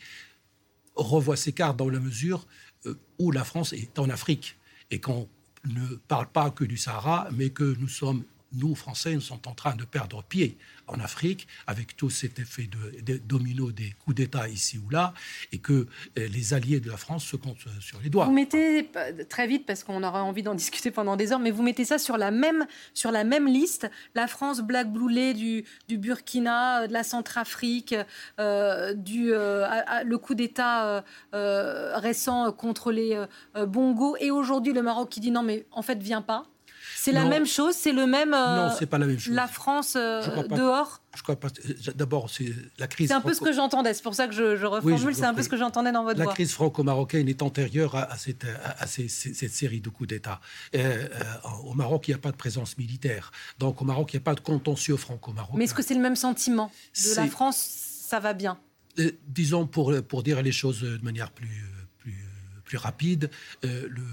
[0.94, 2.46] revoie ses cartes dans la mesure
[2.86, 4.56] euh, où la France est en Afrique
[4.90, 5.28] et qu'on
[5.64, 9.54] ne parle pas que du Sahara, mais que nous sommes nous, Français, nous sommes en
[9.54, 12.68] train de perdre pied en Afrique avec tout cet effet
[13.02, 15.14] de, domino des coups d'État ici ou là
[15.52, 15.86] et que euh,
[16.28, 18.24] les alliés de la France se comptent euh, sur les doigts.
[18.24, 18.90] Vous mettez,
[19.28, 21.98] très vite, parce qu'on aura envie d'en discuter pendant des heures, mais vous mettez ça
[21.98, 26.92] sur la même, sur la même liste, la France Black Blue du, du Burkina, de
[26.92, 27.94] la Centrafrique,
[28.38, 33.24] du, le coup d'État récent contre les
[33.66, 36.44] Bongo, et aujourd'hui le Maroc qui dit non mais en fait viens pas.
[37.02, 38.30] C'est la même chose, c'est le même.
[38.30, 39.34] non, c'est pas la même chose.
[39.34, 41.00] La France euh, dehors.
[41.16, 41.48] Je crois pas.
[41.94, 43.08] D'abord, c'est la crise.
[43.08, 43.94] C'est un peu ce que j'entendais.
[43.94, 45.14] C'est pour ça que je, reformule.
[45.14, 46.34] c'est un peu ce que j'entendais dans votre la voix.
[46.34, 48.44] Crise franco-marocaine est antérieure à, cette,
[48.78, 50.40] à cette, série de coups d'État.
[50.74, 51.08] Euh,
[51.64, 53.32] au Maroc, il n'y a pas de présence militaire.
[53.58, 55.56] Donc, au Maroc, il n'y a pas de contentieux franco-marocain.
[55.56, 57.56] Mais est-ce que c'est le même sentiment de la France?
[57.56, 58.58] Ça va bien?
[58.98, 61.64] Euh, disons pour pour dire les choses de manière plus
[61.98, 62.26] plus
[62.64, 63.30] plus rapide,
[63.62, 64.04] le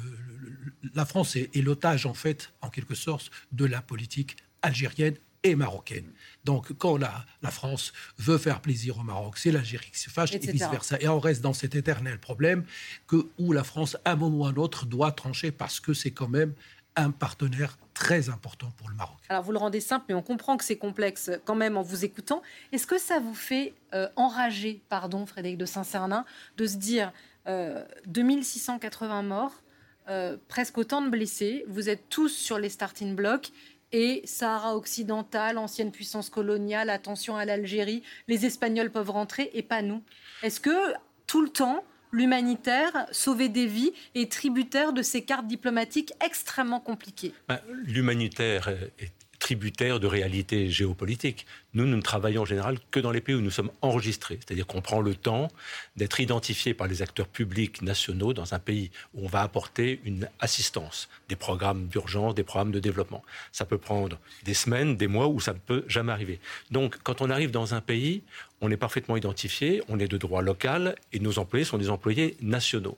[0.94, 6.12] la France est, l'otage, en fait, en quelque sorte, de la politique algérienne et marocaine.
[6.44, 10.40] Donc, quand la, France veut faire plaisir au Maroc, c'est l'Algérie qui se fâche et
[10.40, 10.98] vice-versa.
[11.00, 12.66] Et on reste dans cet éternel problème
[13.08, 15.94] que, où la France, à un moment ou à un autre, doit trancher parce que
[15.94, 16.54] c'est quand même
[16.96, 19.18] un partenaire très important pour le Maroc.
[19.30, 22.04] Alors, vous le rendez simple, mais on comprend que c'est complexe quand même en vous
[22.04, 22.42] écoutant.
[22.72, 26.26] Est-ce que ça vous fait euh, enrager, pardon, Frédéric de Saint-Cernin,
[26.58, 27.12] de se dire
[27.48, 29.62] euh, 2680 morts
[30.10, 31.66] euh, presque autant de blessés.
[31.68, 33.52] Vous êtes tous sur les starting blocks.
[33.94, 39.82] Et Sahara occidental, ancienne puissance coloniale, attention à l'Algérie, les Espagnols peuvent rentrer et pas
[39.82, 40.04] nous.
[40.44, 40.94] Est-ce que
[41.26, 47.34] tout le temps, l'humanitaire, sauver des vies, est tributaire de ces cartes diplomatiques extrêmement compliquées?
[47.48, 48.68] Ben, L'humanitaire
[49.00, 51.46] est tributaire de réalités géopolitiques.
[51.74, 54.66] Nous, nous ne travaillons en général que dans les pays où nous sommes enregistrés, c'est-à-dire
[54.66, 55.50] qu'on prend le temps
[55.96, 60.28] d'être identifié par les acteurs publics nationaux dans un pays où on va apporter une
[60.40, 63.24] assistance, des programmes d'urgence, des programmes de développement.
[63.52, 66.40] Ça peut prendre des semaines, des mois, ou ça ne peut jamais arriver.
[66.72, 68.24] Donc, quand on arrive dans un pays,
[68.62, 72.38] on est parfaitement identifié, on est de droit local et nos employés sont des employés
[72.42, 72.98] nationaux.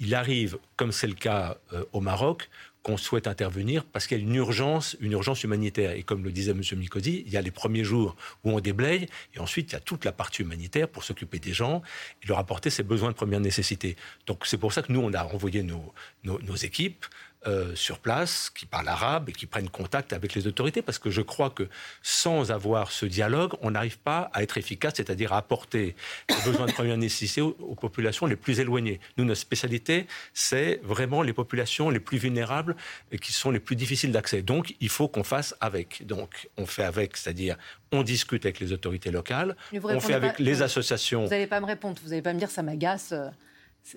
[0.00, 2.48] Il arrive, comme c'est le cas euh, au Maroc,
[2.86, 5.90] qu'on souhaite intervenir parce qu'il y a une urgence, une urgence humanitaire.
[5.90, 6.60] Et comme le disait M.
[6.76, 8.14] Micodi, il y a les premiers jours
[8.44, 11.52] où on déblaye, et ensuite il y a toute la partie humanitaire pour s'occuper des
[11.52, 11.82] gens
[12.22, 13.96] et leur apporter ses besoins de première nécessité.
[14.28, 17.04] Donc c'est pour ça que nous, on a envoyé nos, nos équipes
[17.46, 21.10] euh, sur place, qui parlent arabe et qui prennent contact avec les autorités, parce que
[21.10, 21.68] je crois que
[22.02, 25.94] sans avoir ce dialogue, on n'arrive pas à être efficace, c'est-à-dire à apporter
[26.28, 29.00] les besoins de première nécessité aux, populations les plus éloignées.
[29.16, 32.74] Nous, notre spécialité, c'est vraiment les populations les plus vulnérables
[33.12, 34.42] et qui sont les plus difficiles d'accès.
[34.42, 36.06] Donc, il faut qu'on fasse avec.
[36.06, 37.56] Donc, on fait avec, c'est-à-dire
[37.92, 41.24] on discute avec les autorités locales, on fait avec les associations.
[41.24, 43.14] Vous n'allez pas me répondre, vous n'allez pas me dire ça m'agace.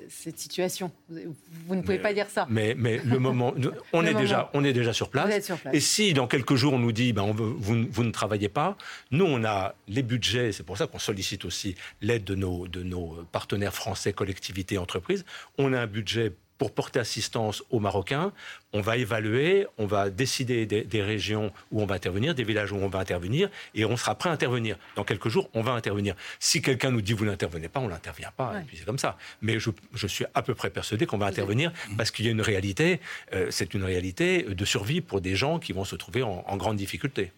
[0.09, 0.91] Cette situation.
[1.09, 2.45] Vous ne pouvez pas dire ça.
[2.49, 3.55] Mais, mais le moment,
[3.93, 5.43] on, est Déjà, on est déjà sur place.
[5.43, 5.73] sur place.
[5.73, 8.49] Et si dans quelques jours on nous dit, ben on veut, vous, vous, ne travaillez
[8.49, 8.77] pas,
[9.09, 12.83] nous on a les budgets, c'est pour ça qu'on sollicite aussi l'aide de nos, de
[12.83, 15.25] nos partenaires français, collectivités, entreprises.
[15.57, 18.31] On a un budget pour porter assistance aux Marocains.
[18.73, 22.75] On va évaluer, on va décider des, régions où on va intervenir, des villages où
[22.75, 24.77] on va intervenir, et on sera prêt à intervenir.
[24.95, 26.15] Dans quelques jours, on va intervenir.
[26.39, 29.17] Si quelqu'un nous dit vous n'intervenez pas, on n'intervient pas, et puis c'est comme ça.
[29.41, 32.41] Mais je, suis à peu près persuadé qu'on va intervenir parce qu'il y a une
[32.41, 32.99] réalité,
[33.33, 36.77] euh, c'est une réalité de survie pour des gens qui vont se trouver en grande
[36.77, 37.31] difficulté.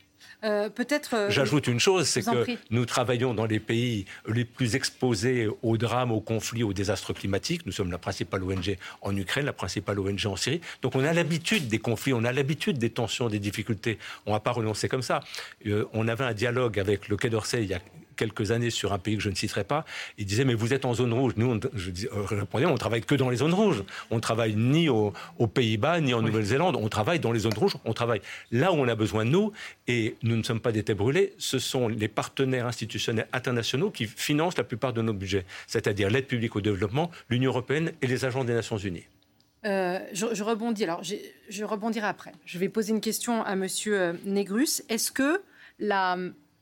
[0.43, 1.15] Euh, peut-être.
[1.15, 5.77] Euh, J'ajoute une chose, c'est que nous travaillons dans les pays les plus exposés aux
[5.77, 7.65] drames, aux conflits, aux désastres climatiques.
[7.65, 10.61] Nous sommes la principale ONG en Ukraine, la principale ONG en Syrie.
[10.81, 13.97] Donc on a l'habitude des conflits, on a l'habitude des tensions, des difficultés.
[14.25, 15.21] On ne va pas renoncer comme ça.
[15.67, 17.79] Euh, on avait un dialogue avec le Quai d'Orsay il y a
[18.21, 19.83] quelques années sur un pays que je ne citerai pas.
[20.19, 21.33] Il disait mais vous êtes en zone rouge.
[21.37, 23.83] Nous, on, je euh, répondais on travaille que dans les zones rouges.
[24.11, 25.11] On travaille ni aux,
[25.51, 26.75] Pays-Bas ni en Nouvelle-Zélande.
[26.79, 27.73] On travaille dans les zones rouges.
[27.83, 29.53] On travaille là où on a besoin de nous.
[29.87, 31.33] Et nous ne sommes pas des têtes brûlées.
[31.39, 36.27] Ce sont les partenaires institutionnels internationaux qui financent la plupart de nos budgets, c'est-à-dire l'aide
[36.27, 39.05] publique au développement, l'Union européenne et les agences des Nations Unies.
[39.65, 40.83] Euh, je, rebondis.
[40.83, 42.33] Alors, je rebondirai après.
[42.45, 44.83] Je vais poser une question à Monsieur euh, Négrus.
[44.89, 45.41] Est-ce que
[45.79, 46.17] la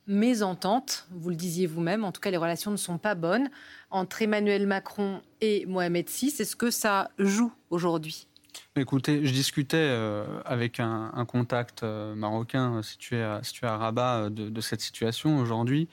[0.10, 3.50] mésentente, vous le disiez vous-même, en tout cas les relations ne sont pas bonnes
[3.92, 6.34] entre Emmanuel Macron et Mohamed VI.
[6.40, 8.28] Est-ce que ça joue aujourd'hui?
[8.76, 14.30] Écoutez, je discutais euh, avec un, contact euh, marocain situé à, situé à Rabat euh,
[14.30, 15.88] de, cette situation aujourd'hui.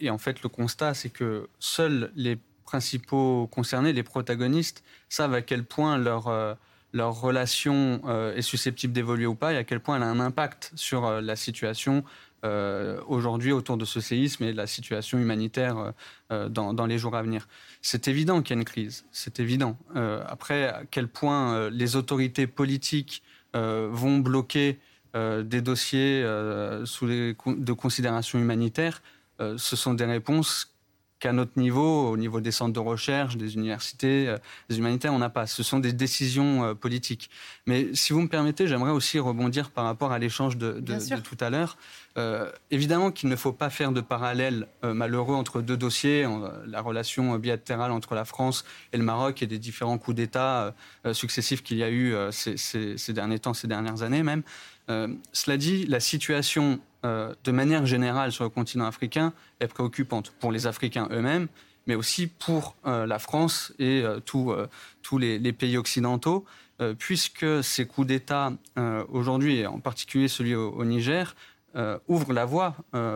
[0.00, 5.42] et en fait, le constat, c'est que seuls les principaux concernés, les protagonistes, savent à
[5.42, 6.58] quel point leur,
[6.92, 8.02] leur relation
[8.34, 11.36] est susceptible d'évoluer ou pas et à quel point elle a un impact sur la
[11.36, 12.02] situation
[12.44, 15.92] euh, aujourd'hui autour de ce séisme et de la situation humanitaire euh,
[16.32, 17.46] euh, dans, les jours à venir.
[17.82, 19.78] C'est évident qu'il y a une crise, c'est évident.
[19.94, 23.22] après, à quel point les autorités politiques
[23.54, 24.78] vont bloquer
[25.14, 26.24] des dossiers
[26.84, 29.02] sous les, de considération humanitaire,
[29.38, 30.71] ce sont des réponses
[31.22, 35.20] qu'à notre niveau, au niveau des centres de recherche, des universités, euh, des humanitaires, on
[35.20, 35.46] n'a pas.
[35.46, 37.30] Ce sont des décisions euh, politiques.
[37.64, 40.82] Mais si vous me permettez, j'aimerais aussi rebondir par rapport à l'échange de,
[41.20, 41.78] tout à l'heure.
[42.18, 46.26] Euh, évidemment qu'il ne faut pas faire de parallèle malheureux entre deux dossiers,
[46.66, 50.74] la relation bilatérale entre la France et le Maroc et des différents coups d'État
[51.12, 54.42] successifs qu'il y a eu ces, ces, derniers temps, ces dernières années même.
[55.32, 60.52] cela dit, la situation euh, de manière générale sur le continent africain est préoccupante pour
[60.52, 61.48] les Africains eux-mêmes,
[61.88, 66.44] mais aussi pour euh, la France et euh, tous les, pays occidentaux,
[66.98, 68.52] puisque ces coups d'État
[69.08, 71.36] aujourd'hui, et en particulier celui au, Niger,
[72.08, 72.74] ouvrent la voie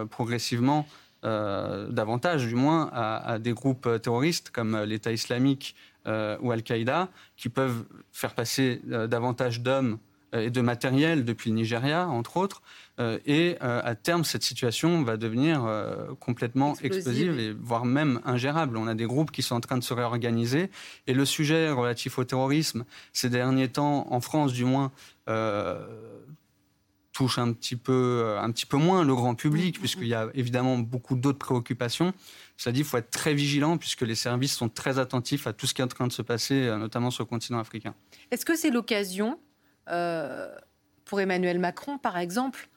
[0.08, 0.86] progressivement,
[1.24, 5.74] davantage du moins, à, des groupes terroristes comme l'État islamique
[6.06, 9.98] ou Al-Qaïda, qui peuvent faire passer davantage d'hommes
[10.42, 12.62] et de matériel depuis le Nigeria, entre autres,
[12.98, 18.20] euh, et euh, à terme, cette situation va devenir euh, complètement explosive et voire même
[18.24, 18.76] ingérable.
[18.76, 20.70] On a des groupes qui sont en train de se réorganiser.
[21.06, 24.92] Et le sujet relatif au terrorisme, ces derniers temps, en France du moins,
[27.12, 30.14] touche un petit, peu, un petit peu moins le grand public, mm, mm, puisqu'il y
[30.14, 32.12] a évidemment beaucoup d'autres préoccupations.
[32.58, 35.66] Cela dit, il faut être très vigilant, puisque les services sont très attentifs à tout
[35.66, 37.94] ce qui est en train de se passer, notamment sur le continent africain.
[38.30, 39.38] Est-ce que c'est l'occasion
[39.86, 42.68] pour Emmanuel Macron, par exemple,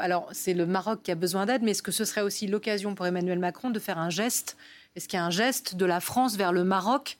[0.00, 2.94] alors, c'est le Maroc qui a besoin d'aide, mais est-ce que ce serait aussi l'occasion
[2.94, 4.56] pour Emmanuel Macron de faire un geste?
[4.96, 7.18] Est-ce qu'il y a un geste de la France vers le Maroc,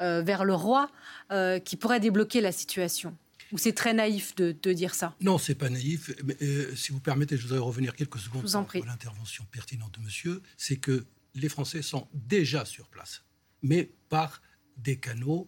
[0.00, 0.90] euh, vers le roi,
[1.30, 3.16] euh, qui pourrait débloquer la situation?
[3.52, 5.14] Ou c'est très naïf de, dire ça?
[5.20, 6.10] Non, c'est pas naïf.
[6.24, 10.42] Mais, euh, si vous permettez, je voudrais revenir quelques secondes sur l'intervention pertinente de monsieur.
[10.56, 11.04] C'est que
[11.34, 13.22] les Français sont déjà sur place,
[13.62, 14.40] mais par
[14.78, 15.46] des canaux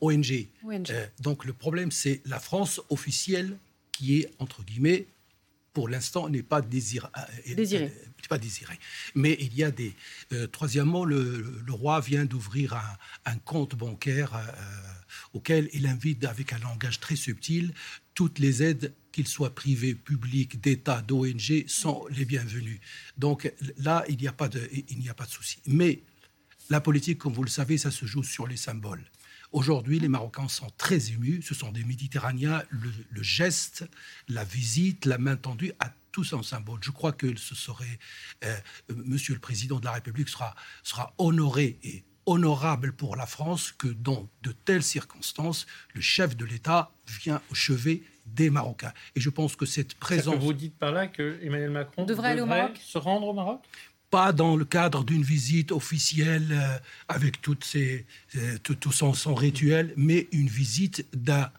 [0.00, 0.48] ONG.
[1.20, 3.56] donc le problème, c'est la France officielle
[3.92, 5.06] qui est, entre guillemets,
[5.72, 7.06] pour l'instant, n'est pas désiré.
[7.16, 7.92] Euh, désiré.
[8.28, 8.78] pas désiré.
[9.14, 9.94] Mais il y a des.
[10.32, 12.74] Euh, troisièmement, le, roi vient d'ouvrir
[13.24, 14.40] un, compte bancaire euh,
[15.32, 17.72] auquel il invite, avec un langage très subtil,
[18.14, 22.80] toutes les aides, qu'ils soient privées, publiques, d'État, d'ONG, sont les bienvenues.
[23.16, 25.60] Donc là, il n'y a pas de, il n'y a pas de souci.
[25.66, 26.02] Mais
[26.68, 29.04] la politique, comme vous le savez, ça se joue sur les symboles.
[29.52, 31.42] Aujourd'hui, les Marocains sont très émus.
[31.42, 32.62] Ce sont des Méditerranéens.
[32.70, 33.88] Le, geste,
[34.28, 36.80] la visite, la main tendue a tous un symbole.
[36.82, 37.98] Je crois que ce serait,
[38.44, 38.56] euh,
[38.88, 43.88] Monsieur le Président de la République sera, sera honoré et honorable pour la France que
[43.88, 48.92] dans de telles circonstances, le chef de l'État vient au chevet des Marocains.
[49.16, 50.34] Et je pense que cette présence...
[50.34, 53.32] Que vous dites par là que Emmanuel Macron devrait, aller au Maroc se rendre au
[53.32, 53.64] Maroc?
[54.10, 58.06] Pas dans le cadre d'une visite officielle euh, avec toutes ces,
[58.36, 61.50] euh, tout, son, rituel, mais une visite d'un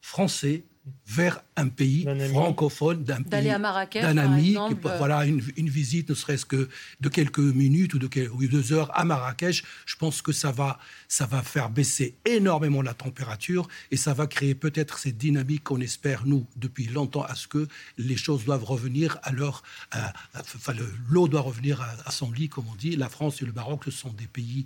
[0.00, 0.62] Français
[1.06, 4.56] vers un pays francophone, d'un pays, d'un ami,
[4.96, 6.68] voilà une, visite, ne serait-ce que
[7.00, 9.64] de quelques minutes ou de quelques, deux heures à Marrakech.
[9.86, 10.78] Je pense que ça va,
[11.08, 15.80] ça va faire baisser énormément la température et ça va créer peut-être cette dynamique qu'on
[15.80, 17.68] espère nous depuis longtemps à ce que
[17.98, 19.62] les choses doivent revenir à leur,
[20.34, 20.74] enfin
[21.08, 22.96] l'eau doit revenir à, à son lit, comme on dit.
[22.96, 24.64] La France et le Maroc, ce sont des pays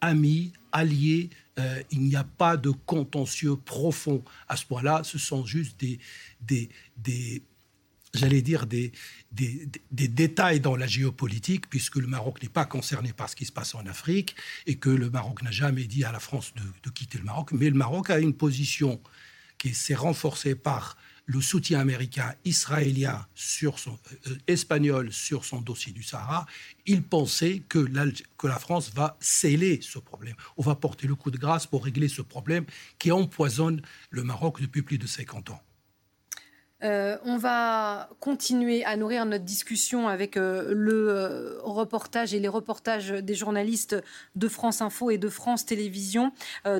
[0.00, 1.30] amis, alliés.
[1.58, 5.02] Euh, il n'y a pas de contentieux profond à ce point-là.
[5.04, 5.98] Ce sont juste des,
[6.40, 7.42] des, des
[8.14, 8.92] j'allais dire, des,
[9.32, 13.44] des, des, détails dans la géopolitique, puisque le Maroc n'est pas concerné par ce qui
[13.44, 14.36] se passe en Afrique
[14.66, 17.52] et que le Maroc n'a jamais dit à la France de, de quitter le Maroc.
[17.52, 19.00] Mais le Maroc a une position
[19.58, 20.96] qui s'est renforcée par
[21.28, 26.46] le soutien américain, israélien, sur son, euh, espagnol sur son dossier du Sahara,
[26.86, 27.86] il pensait que
[28.38, 30.34] que la France va sceller ce problème.
[30.56, 32.64] On va porter le coup de grâce pour régler ce problème
[32.98, 35.62] qui empoisonne le Maroc depuis plus de 50 ans.
[36.84, 42.46] Euh, on va continuer à nourrir notre discussion avec euh, le euh, reportage et les
[42.46, 43.96] reportages des journalistes
[44.36, 46.32] de France Info et de France Télévisions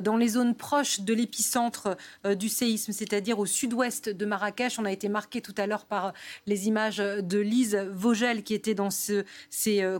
[0.03, 1.97] dans les zones proches de l'épicentre
[2.37, 4.79] du séisme, c'est-à-dire au sud-ouest de Marrakech.
[4.79, 6.13] On a été marqué tout à l'heure par
[6.45, 9.25] les images de Lise Vogel qui était dans ces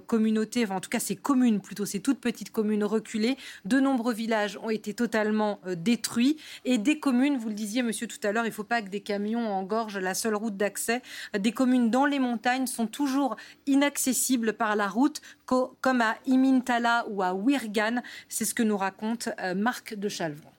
[0.08, 3.38] communautés, enfin en tout cas ces communes plutôt, ces toutes petites communes reculées.
[3.66, 8.20] De nombreux villages ont été totalement détruits et des communes, vous le disiez monsieur tout
[8.24, 11.02] à l'heure, il ne faut pas que des camions engorgent la seule route d'accès.
[11.38, 13.36] Des communes dans les montagnes sont toujours
[13.66, 18.04] inaccessibles par la route, comme à Imintala ou à Wirgan.
[18.28, 20.50] C'est ce que nous raconte euh, Marc de Chalvon.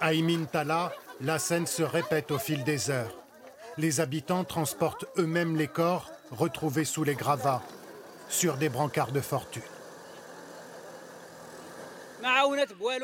[0.00, 3.16] À Imintala, la scène se répète au fil des heures.
[3.76, 7.62] Les habitants transportent eux-mêmes les corps retrouvés sous les gravats
[8.28, 9.62] sur des brancards de fortune.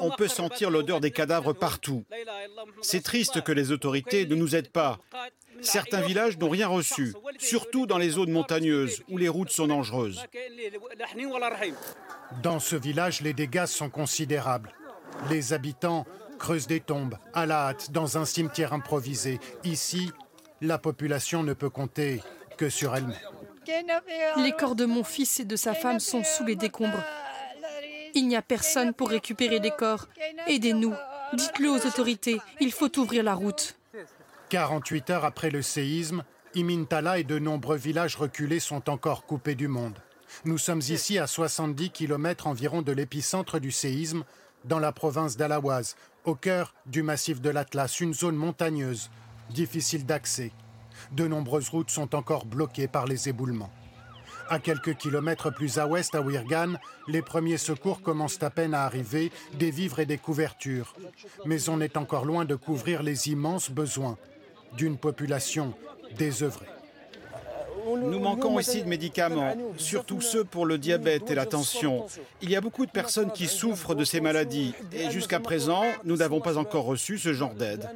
[0.00, 2.04] On peut sentir l'odeur des cadavres partout.
[2.82, 4.98] C'est triste que les autorités ne nous aident pas.
[5.60, 10.24] Certains villages n'ont rien reçu, surtout dans les zones montagneuses où les routes sont dangereuses.
[12.42, 14.72] Dans ce village, les dégâts sont considérables.
[15.30, 16.06] Les habitants
[16.38, 19.38] creusent des tombes à la hâte dans un cimetière improvisé.
[19.62, 20.10] Ici,
[20.60, 22.20] la population ne peut compter
[22.56, 23.16] que sur elle-même.
[24.36, 27.02] Les corps de mon fils et de sa femme sont sous les décombres.
[28.14, 30.08] Il n'y a personne pour récupérer les corps.
[30.46, 30.94] Aidez-nous.
[31.34, 32.40] Dites-le aux autorités.
[32.60, 33.76] Il faut ouvrir la route.
[34.50, 36.22] 48 heures après le séisme,
[36.54, 39.98] Imintala et de nombreux villages reculés sont encore coupés du monde.
[40.44, 44.24] Nous sommes ici à 70 km environ de l'épicentre du séisme,
[44.64, 49.10] dans la province d'Alawaz, au cœur du massif de l'Atlas, une zone montagneuse,
[49.50, 50.52] difficile d'accès.
[51.12, 53.70] De nombreuses routes sont encore bloquées par les éboulements.
[54.48, 56.78] À quelques kilomètres plus à ouest, à Wirgan,
[57.08, 60.94] les premiers secours commencent à peine à arriver, des vivres et des couvertures.
[61.44, 64.16] Mais on est encore loin de couvrir les immenses besoins
[64.76, 65.72] d'une population
[66.18, 66.66] désœuvrée.
[67.86, 72.06] Nous manquons ici de médicaments, surtout ceux pour le diabète et la tension.
[72.40, 76.16] Il y a beaucoup de personnes qui souffrent de ces maladies et jusqu'à présent, nous
[76.16, 77.88] n'avons pas encore reçu ce genre d'aide.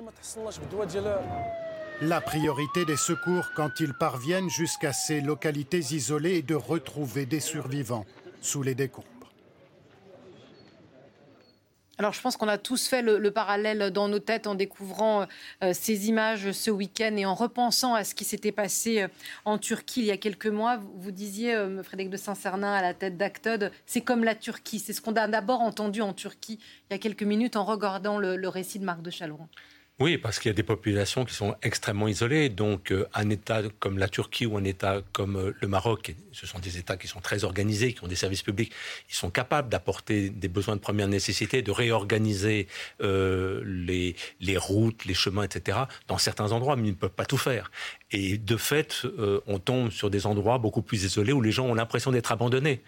[2.00, 7.40] La priorité des secours quand ils parviennent jusqu'à ces localités isolées est de retrouver des
[7.40, 8.06] survivants
[8.40, 9.08] sous les décombres.
[11.98, 15.26] Alors je pense qu'on a tous fait le, parallèle dans nos têtes en découvrant
[15.64, 19.08] euh, ces images ce week-end et en repensant à ce qui s'était passé euh,
[19.44, 20.78] en Turquie il y a quelques mois.
[20.94, 24.78] Vous, disiez, euh, Frédéric de Saint-Cernin, à la tête d'Actod, c'est comme la Turquie.
[24.78, 28.18] C'est ce qu'on a d'abord entendu en Turquie il y a quelques minutes en regardant
[28.18, 29.48] le, récit de Marc de Chalaurent.
[30.00, 32.50] Oui, parce qu'il y a des populations qui sont extrêmement isolées.
[32.50, 36.46] Donc, euh, un État comme la Turquie ou un État comme euh, le Maroc, ce
[36.46, 38.72] sont des États qui sont très organisés, qui ont des services publics.
[39.10, 42.68] Ils sont capables d'apporter des besoins de première nécessité, de réorganiser
[43.02, 45.78] euh, les, les routes, les chemins, etc.
[46.06, 47.72] dans certains endroits, mais ils ne peuvent pas tout faire.
[48.10, 51.66] Et de fait, euh, on tombe sur des endroits beaucoup plus isolés où les gens
[51.66, 52.80] ont l'impression d'être abandonnés.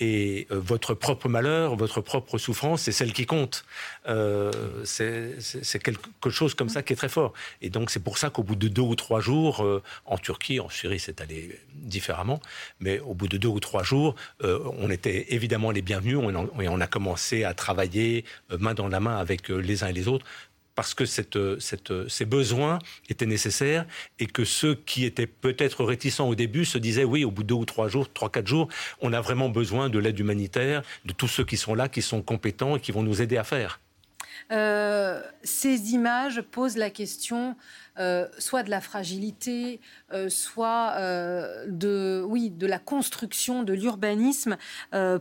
[0.00, 3.66] Et euh, votre propre malheur, votre propre souffrance, c'est celle qui compte.
[4.08, 4.50] Euh,
[4.84, 7.34] c'est quelque chose comme ça qui est très fort.
[7.60, 9.64] Et donc c'est pour ça qu'au bout de deux ou trois jours,
[10.06, 12.40] en Turquie, en Syrie, c'est allé différemment,
[12.80, 16.18] mais au bout de deux ou trois jours, on était évidemment les bienvenus
[16.60, 18.24] et on a commencé à travailler
[18.58, 20.26] main dans la main avec les uns et les autres
[20.74, 23.86] parce que cette, cette, ces besoins étaient nécessaires
[24.18, 27.48] et que ceux qui étaient peut-être réticents au début se disaient oui, au bout de
[27.48, 28.68] deux ou trois jours, trois, quatre jours,
[29.00, 32.22] on a vraiment besoin de l'aide humanitaire, de tous ceux qui sont là, qui sont
[32.22, 33.80] compétents et qui vont nous aider à faire.
[34.50, 37.56] Euh, ces images posent la question
[37.98, 39.80] euh, soit de la fragilité,
[40.12, 40.94] euh, soit
[41.66, 44.56] de, de la construction, de l'urbanisme.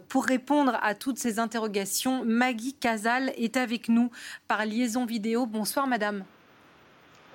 [0.07, 4.09] pour répondre à toutes ces interrogations, Maggie Casal est avec nous
[4.47, 5.45] par liaison vidéo.
[5.45, 6.23] Bonsoir, madame.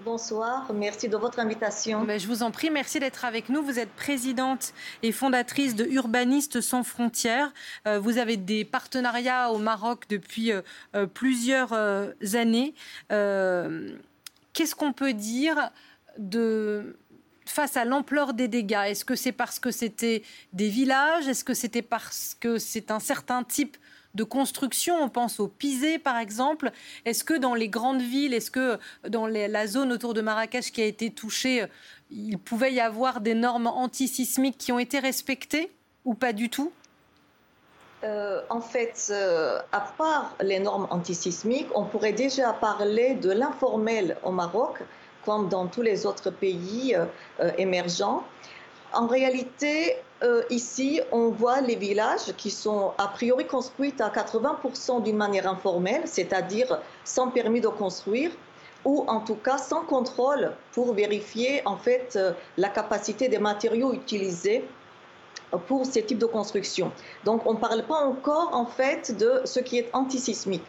[0.04, 2.04] Bonsoir, merci de votre invitation.
[2.04, 3.62] Ben, je vous en prie, merci d'être avec nous.
[3.62, 7.52] Vous êtes présidente et fondatrice de Urbanistes sans frontières.
[7.86, 10.60] Euh, vous avez des partenariats au Maroc depuis euh,
[10.94, 12.74] euh, plusieurs années.
[13.08, 15.70] Qu'est-ce qu'on peut dire
[16.18, 16.98] de
[17.46, 18.88] face à l'ampleur des dégâts?
[18.88, 20.22] Est-ce que c'est parce que c'était
[20.52, 21.26] des villages?
[21.26, 23.78] Est-ce que c'était parce que c'est un certain type
[24.16, 24.96] de construction.
[25.00, 26.72] On pense au Pisé, par exemple.
[27.04, 30.82] Est-ce que dans les grandes villes, est-ce que dans la zone autour de Marrakech qui
[30.82, 31.66] a été touchée, euh,
[32.10, 35.70] il pouvait y avoir des normes antisismiques qui ont été respectées
[36.04, 36.72] ou pas du tout?
[38.04, 44.16] Euh, en fait, euh, à part les normes antisismiques, on pourrait déjà parler de l'informel
[44.22, 44.82] au Maroc,
[45.24, 46.96] comme dans tous les autres pays
[47.58, 48.22] émergents.
[48.92, 55.02] En réalité, euh, ici, on voit les villages qui sont a priori construits à 80%
[55.02, 58.30] d'une manière informelle, c'est-à-dire sans permis de construire
[58.86, 63.92] ou en tout cas sans contrôle pour vérifier en fait euh, la capacité des matériaux
[63.92, 64.64] utilisés
[65.66, 66.92] pour ces types de construction.
[67.24, 70.64] Donc on ne parle pas encore en fait de ce qui est antisismique.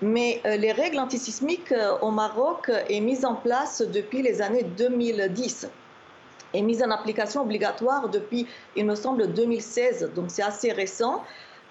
[0.00, 5.68] Mais euh, les règles antisismiques au Maroc est mise en place depuis les années 2010
[6.54, 8.46] est mise en application obligatoire depuis,
[8.76, 11.22] il me semble, 2016, donc c'est assez récent.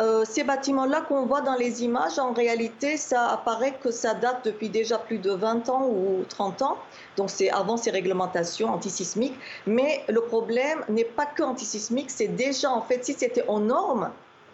[0.01, 4.45] Euh, ces bâtiments-là qu'on voit dans les images, en réalité, ça apparaît que ça date
[4.45, 6.77] depuis déjà plus de 20 ans ou 30 ans.
[7.17, 9.37] Donc c'est avant ces réglementations antisismiques.
[9.67, 14.09] Mais le problème n'est pas que antisismique, c'est déjà, en fait, si c'était en normes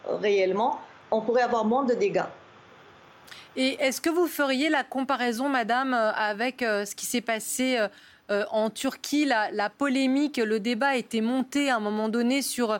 [0.05, 2.27] réellement, on pourrait avoir moins de dégâts.
[3.55, 7.79] Et est-ce que vous feriez la comparaison, madame, euh, avec euh, ce qui s'est passé
[8.29, 9.25] en Turquie.
[9.25, 12.79] La, polémique, le débat était monté à un moment donné sur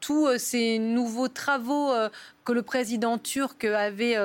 [0.00, 1.92] tous ces nouveaux travaux
[2.44, 4.16] que le président turc avait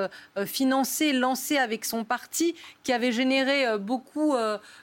[0.46, 4.34] financé, lancé avec son parti, qui avait généré beaucoup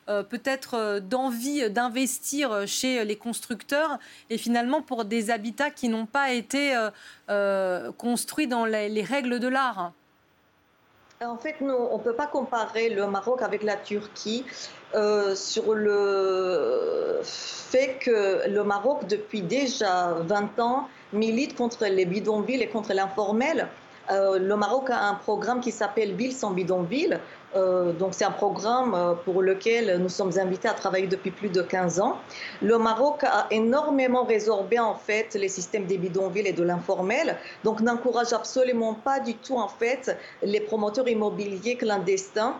[0.07, 3.97] peut-être d'envie d'investir chez les constructeurs
[4.29, 6.75] et finalement pour des habitats qui n'ont pas été
[7.97, 9.93] construits dans les règles de l'art.
[11.23, 14.43] En fait, on ne peut pas comparer le Maroc avec la Turquie
[14.93, 22.61] euh, sur le fait que le Maroc, depuis déjà 20 ans, milite contre les bidonvilles
[22.61, 23.67] et contre l'informel.
[24.09, 27.19] Euh, le Maroc a un programme qui s'appelle Ville sans bidonville.
[27.55, 31.61] Euh, donc c'est un programme pour lequel nous sommes invités à travailler depuis plus de
[31.61, 32.17] 15 ans.
[32.61, 37.37] Le Maroc a énormément résorbé en fait les systèmes des bidonvilles et de l'informel.
[37.63, 42.55] Donc n'encourage absolument pas du tout en fait les promoteurs immobiliers clandestins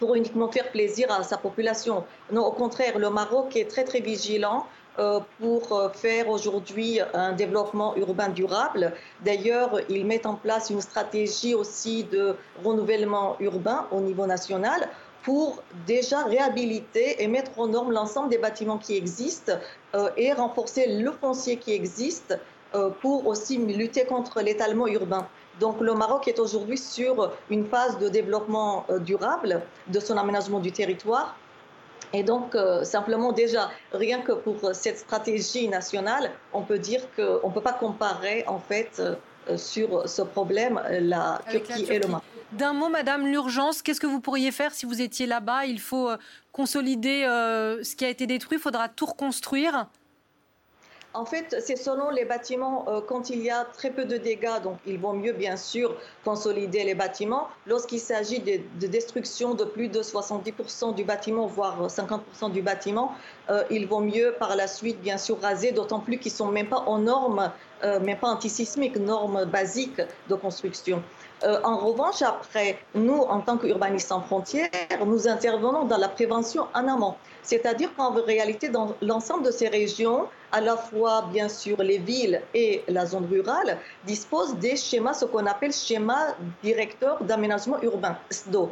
[0.00, 2.04] pour uniquement faire plaisir à sa population.
[2.32, 4.66] Non, au contraire, le Maroc est très très vigilant
[4.98, 8.92] euh, pour euh, faire aujourd'hui un développement urbain durable.
[9.24, 12.34] D'ailleurs, ils mettent en place une stratégie aussi de
[12.64, 14.88] renouvellement urbain au niveau national
[15.22, 19.52] pour déjà réhabiliter et mettre aux normes l'ensemble des bâtiments qui existent
[19.94, 22.38] euh, et renforcer le foncier qui existe
[23.00, 25.26] pour aussi lutter contre l'étalement urbain.
[25.60, 30.72] Donc le Maroc est aujourd'hui sur une phase de développement durable de son aménagement du
[30.72, 31.36] territoire.
[32.12, 37.48] Et donc, euh, simplement déjà, rien que pour cette stratégie nationale, on peut dire qu'on
[37.48, 42.24] ne peut pas comparer, en fait, euh, sur ce problème, la Turquie, et le Maroc.
[42.52, 45.66] D'un mot, Madame, l'urgence, qu'est-ce que vous pourriez faire si vous étiez là-bas?
[45.66, 46.16] Il faut euh,
[46.52, 49.86] consolider ce qui a été détruit, il faudra tout reconstruire
[51.12, 52.84] en fait, c'est selon les bâtiments.
[52.88, 55.96] Euh, quand il y a très peu de dégâts, donc il vaut mieux bien sûr
[56.24, 57.48] consolider les bâtiments.
[57.66, 63.12] Lorsqu'il s'agit de, destruction de plus de 70% du bâtiment, voire 50% du bâtiment,
[63.50, 66.68] euh, il vaut mieux par la suite bien sûr raser, d'autant plus qu'ils sont même
[66.68, 67.50] pas en normes,
[67.82, 71.02] euh, même pas antisismiques, normes basiques de construction.
[71.42, 74.68] En revanche, après, nous, en tant qu'urbanistes sans frontières,
[75.06, 77.14] nous intervenons dans la prévention en amont.
[77.42, 82.42] C'est-à-dire qu'en réalité, dans l'ensemble de ces régions, à la fois, bien sûr, les villes
[82.54, 88.70] et la zone rurale disposent des schémas, ce qu'on appelle schémas directeurs d'aménagement urbain, SDO.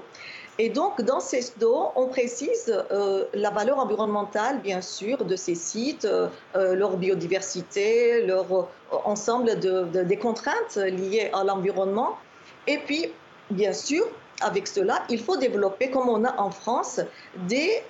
[0.61, 5.55] Et donc, dans ces SDO, on précise euh, la valeur environnementale, bien sûr, de ces
[5.55, 8.69] sites, euh, euh, leur biodiversité, leur
[9.05, 12.17] ensemble de, des contraintes liées à l'environnement.
[12.69, 13.07] Et puis,
[13.51, 14.07] bien sûr,
[14.41, 17.01] avec cela, il faut développer, comme on a en France,
[17.49, 17.83] des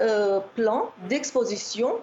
[0.55, 1.97] plans d'exposition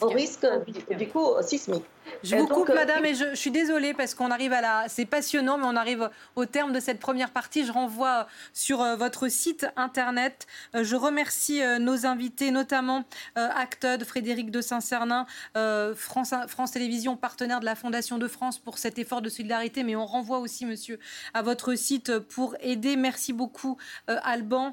[0.00, 0.46] au risque,
[0.90, 1.84] du coup sismique.
[2.22, 4.88] Je vous coupe, euh, madame, et je, suis désolée parce qu'on arrive à la.
[4.88, 7.66] C'est passionnant, mais on arrive au terme de cette première partie.
[7.66, 10.46] Je renvoie sur euh, votre site internet.
[10.74, 15.26] Euh, je remercie nos invités, notamment Acted, Frédéric de Saint-Cernin,
[15.94, 19.84] France, France Télévisions, partenaire de la Fondation de France pour cet effort de solidarité.
[19.84, 20.98] Mais on renvoie aussi, monsieur,
[21.34, 22.96] à votre site pour aider.
[22.96, 24.70] Merci beaucoup, Alban.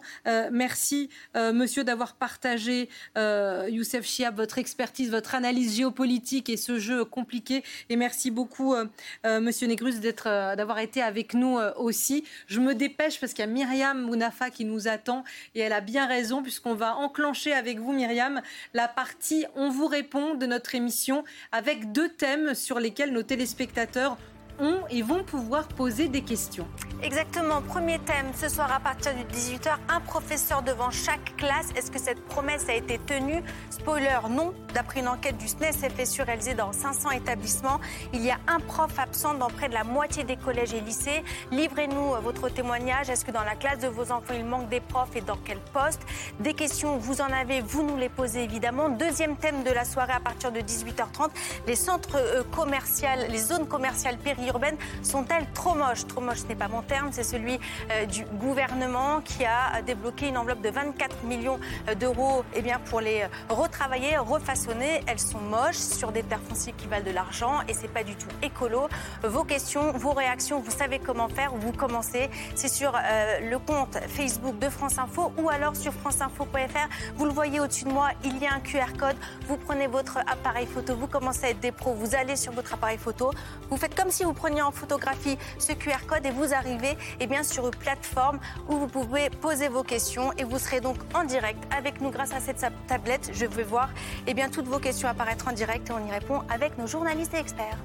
[0.51, 7.63] merci, monsieur, d'avoir partagé, Youssef Chiab, votre expertise, votre analyse géopolitique et ce jeu compliqué.
[7.89, 8.85] Et merci beaucoup, euh,
[9.25, 12.23] euh, Monsieur Négrus, d'être, euh, d'avoir été avec nous aussi.
[12.47, 15.81] Je me dépêche parce qu'il y a Myriam Mounafa qui nous attend et elle a
[15.81, 18.41] bien raison puisqu'on va enclencher avec vous, Myriam,
[18.73, 24.17] la partie On vous répond de notre émission avec deux thèmes sur lesquels nos téléspectateurs
[24.59, 26.67] ont et vont pouvoir poser des questions.
[27.01, 27.61] Exactement.
[27.61, 31.69] Premier thème, ce soir à partir de 18h, un professeur devant chaque classe.
[31.75, 33.41] Est-ce que cette promesse a été tenue?
[33.69, 34.53] Spoiler, non.
[34.73, 37.79] D'après une enquête du SNES FSU réalisée dans 500 établissements,
[38.13, 41.23] il y a un prof absent dans près de la moitié des collèges et lycées.
[41.51, 43.09] Livrez-nous votre témoignage.
[43.09, 45.59] Est-ce que dans la classe de vos enfants, il manque des profs et dans quel
[45.73, 46.01] poste?
[46.39, 48.89] Des questions, vous en avez, vous nous les posez évidemment.
[48.89, 51.29] Deuxième thème de la soirée à partir de 18h30,
[51.65, 56.05] les centres euh, commerciaux, les zones commerciales périurbaines urbaines sont-elles trop moches?
[56.07, 57.59] Trop moches, ce n'est pas mon terme, c'est celui
[57.91, 62.79] euh, du gouvernement qui a débloqué une enveloppe de 24 millions euh, d'euros eh bien,
[62.79, 65.01] pour les retravailler, refaçonner.
[65.07, 68.15] Elles sont moches sur des terres foncières qui valent de l'argent et c'est pas du
[68.15, 68.89] tout écolo.
[69.23, 72.29] Vos questions, vos réactions, vous savez comment faire, vous commencez.
[72.55, 76.89] C'est sur euh, le compte Facebook de France Info ou alors sur franceinfo.fr.
[77.15, 79.15] Vous le voyez au-dessus de moi, il y a un QR code.
[79.47, 82.73] Vous prenez votre appareil photo, vous commencez à être des pros, vous allez sur votre
[82.73, 83.31] appareil photo,
[83.69, 87.27] vous faites comme si vous prenez en photographie ce QR code et vous arrivez eh
[87.27, 91.25] bien, sur une plateforme où vous pouvez poser vos questions et vous serez donc en
[91.25, 93.31] direct avec nous grâce à cette tablette.
[93.33, 93.89] Je vais voir
[94.27, 97.33] eh bien, toutes vos questions apparaître en direct et on y répond avec nos journalistes
[97.33, 97.77] et experts.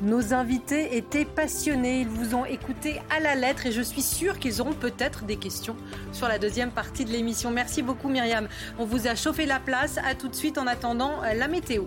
[0.00, 4.38] Nos invités étaient passionnés, ils vous ont écouté à la lettre et je suis sûre
[4.38, 5.74] qu'ils auront peut-être des questions
[6.12, 7.50] sur la deuxième partie de l'émission.
[7.50, 8.46] Merci beaucoup Myriam.
[8.78, 9.98] On vous a chauffé la place.
[9.98, 11.86] À tout de suite en attendant euh, la météo.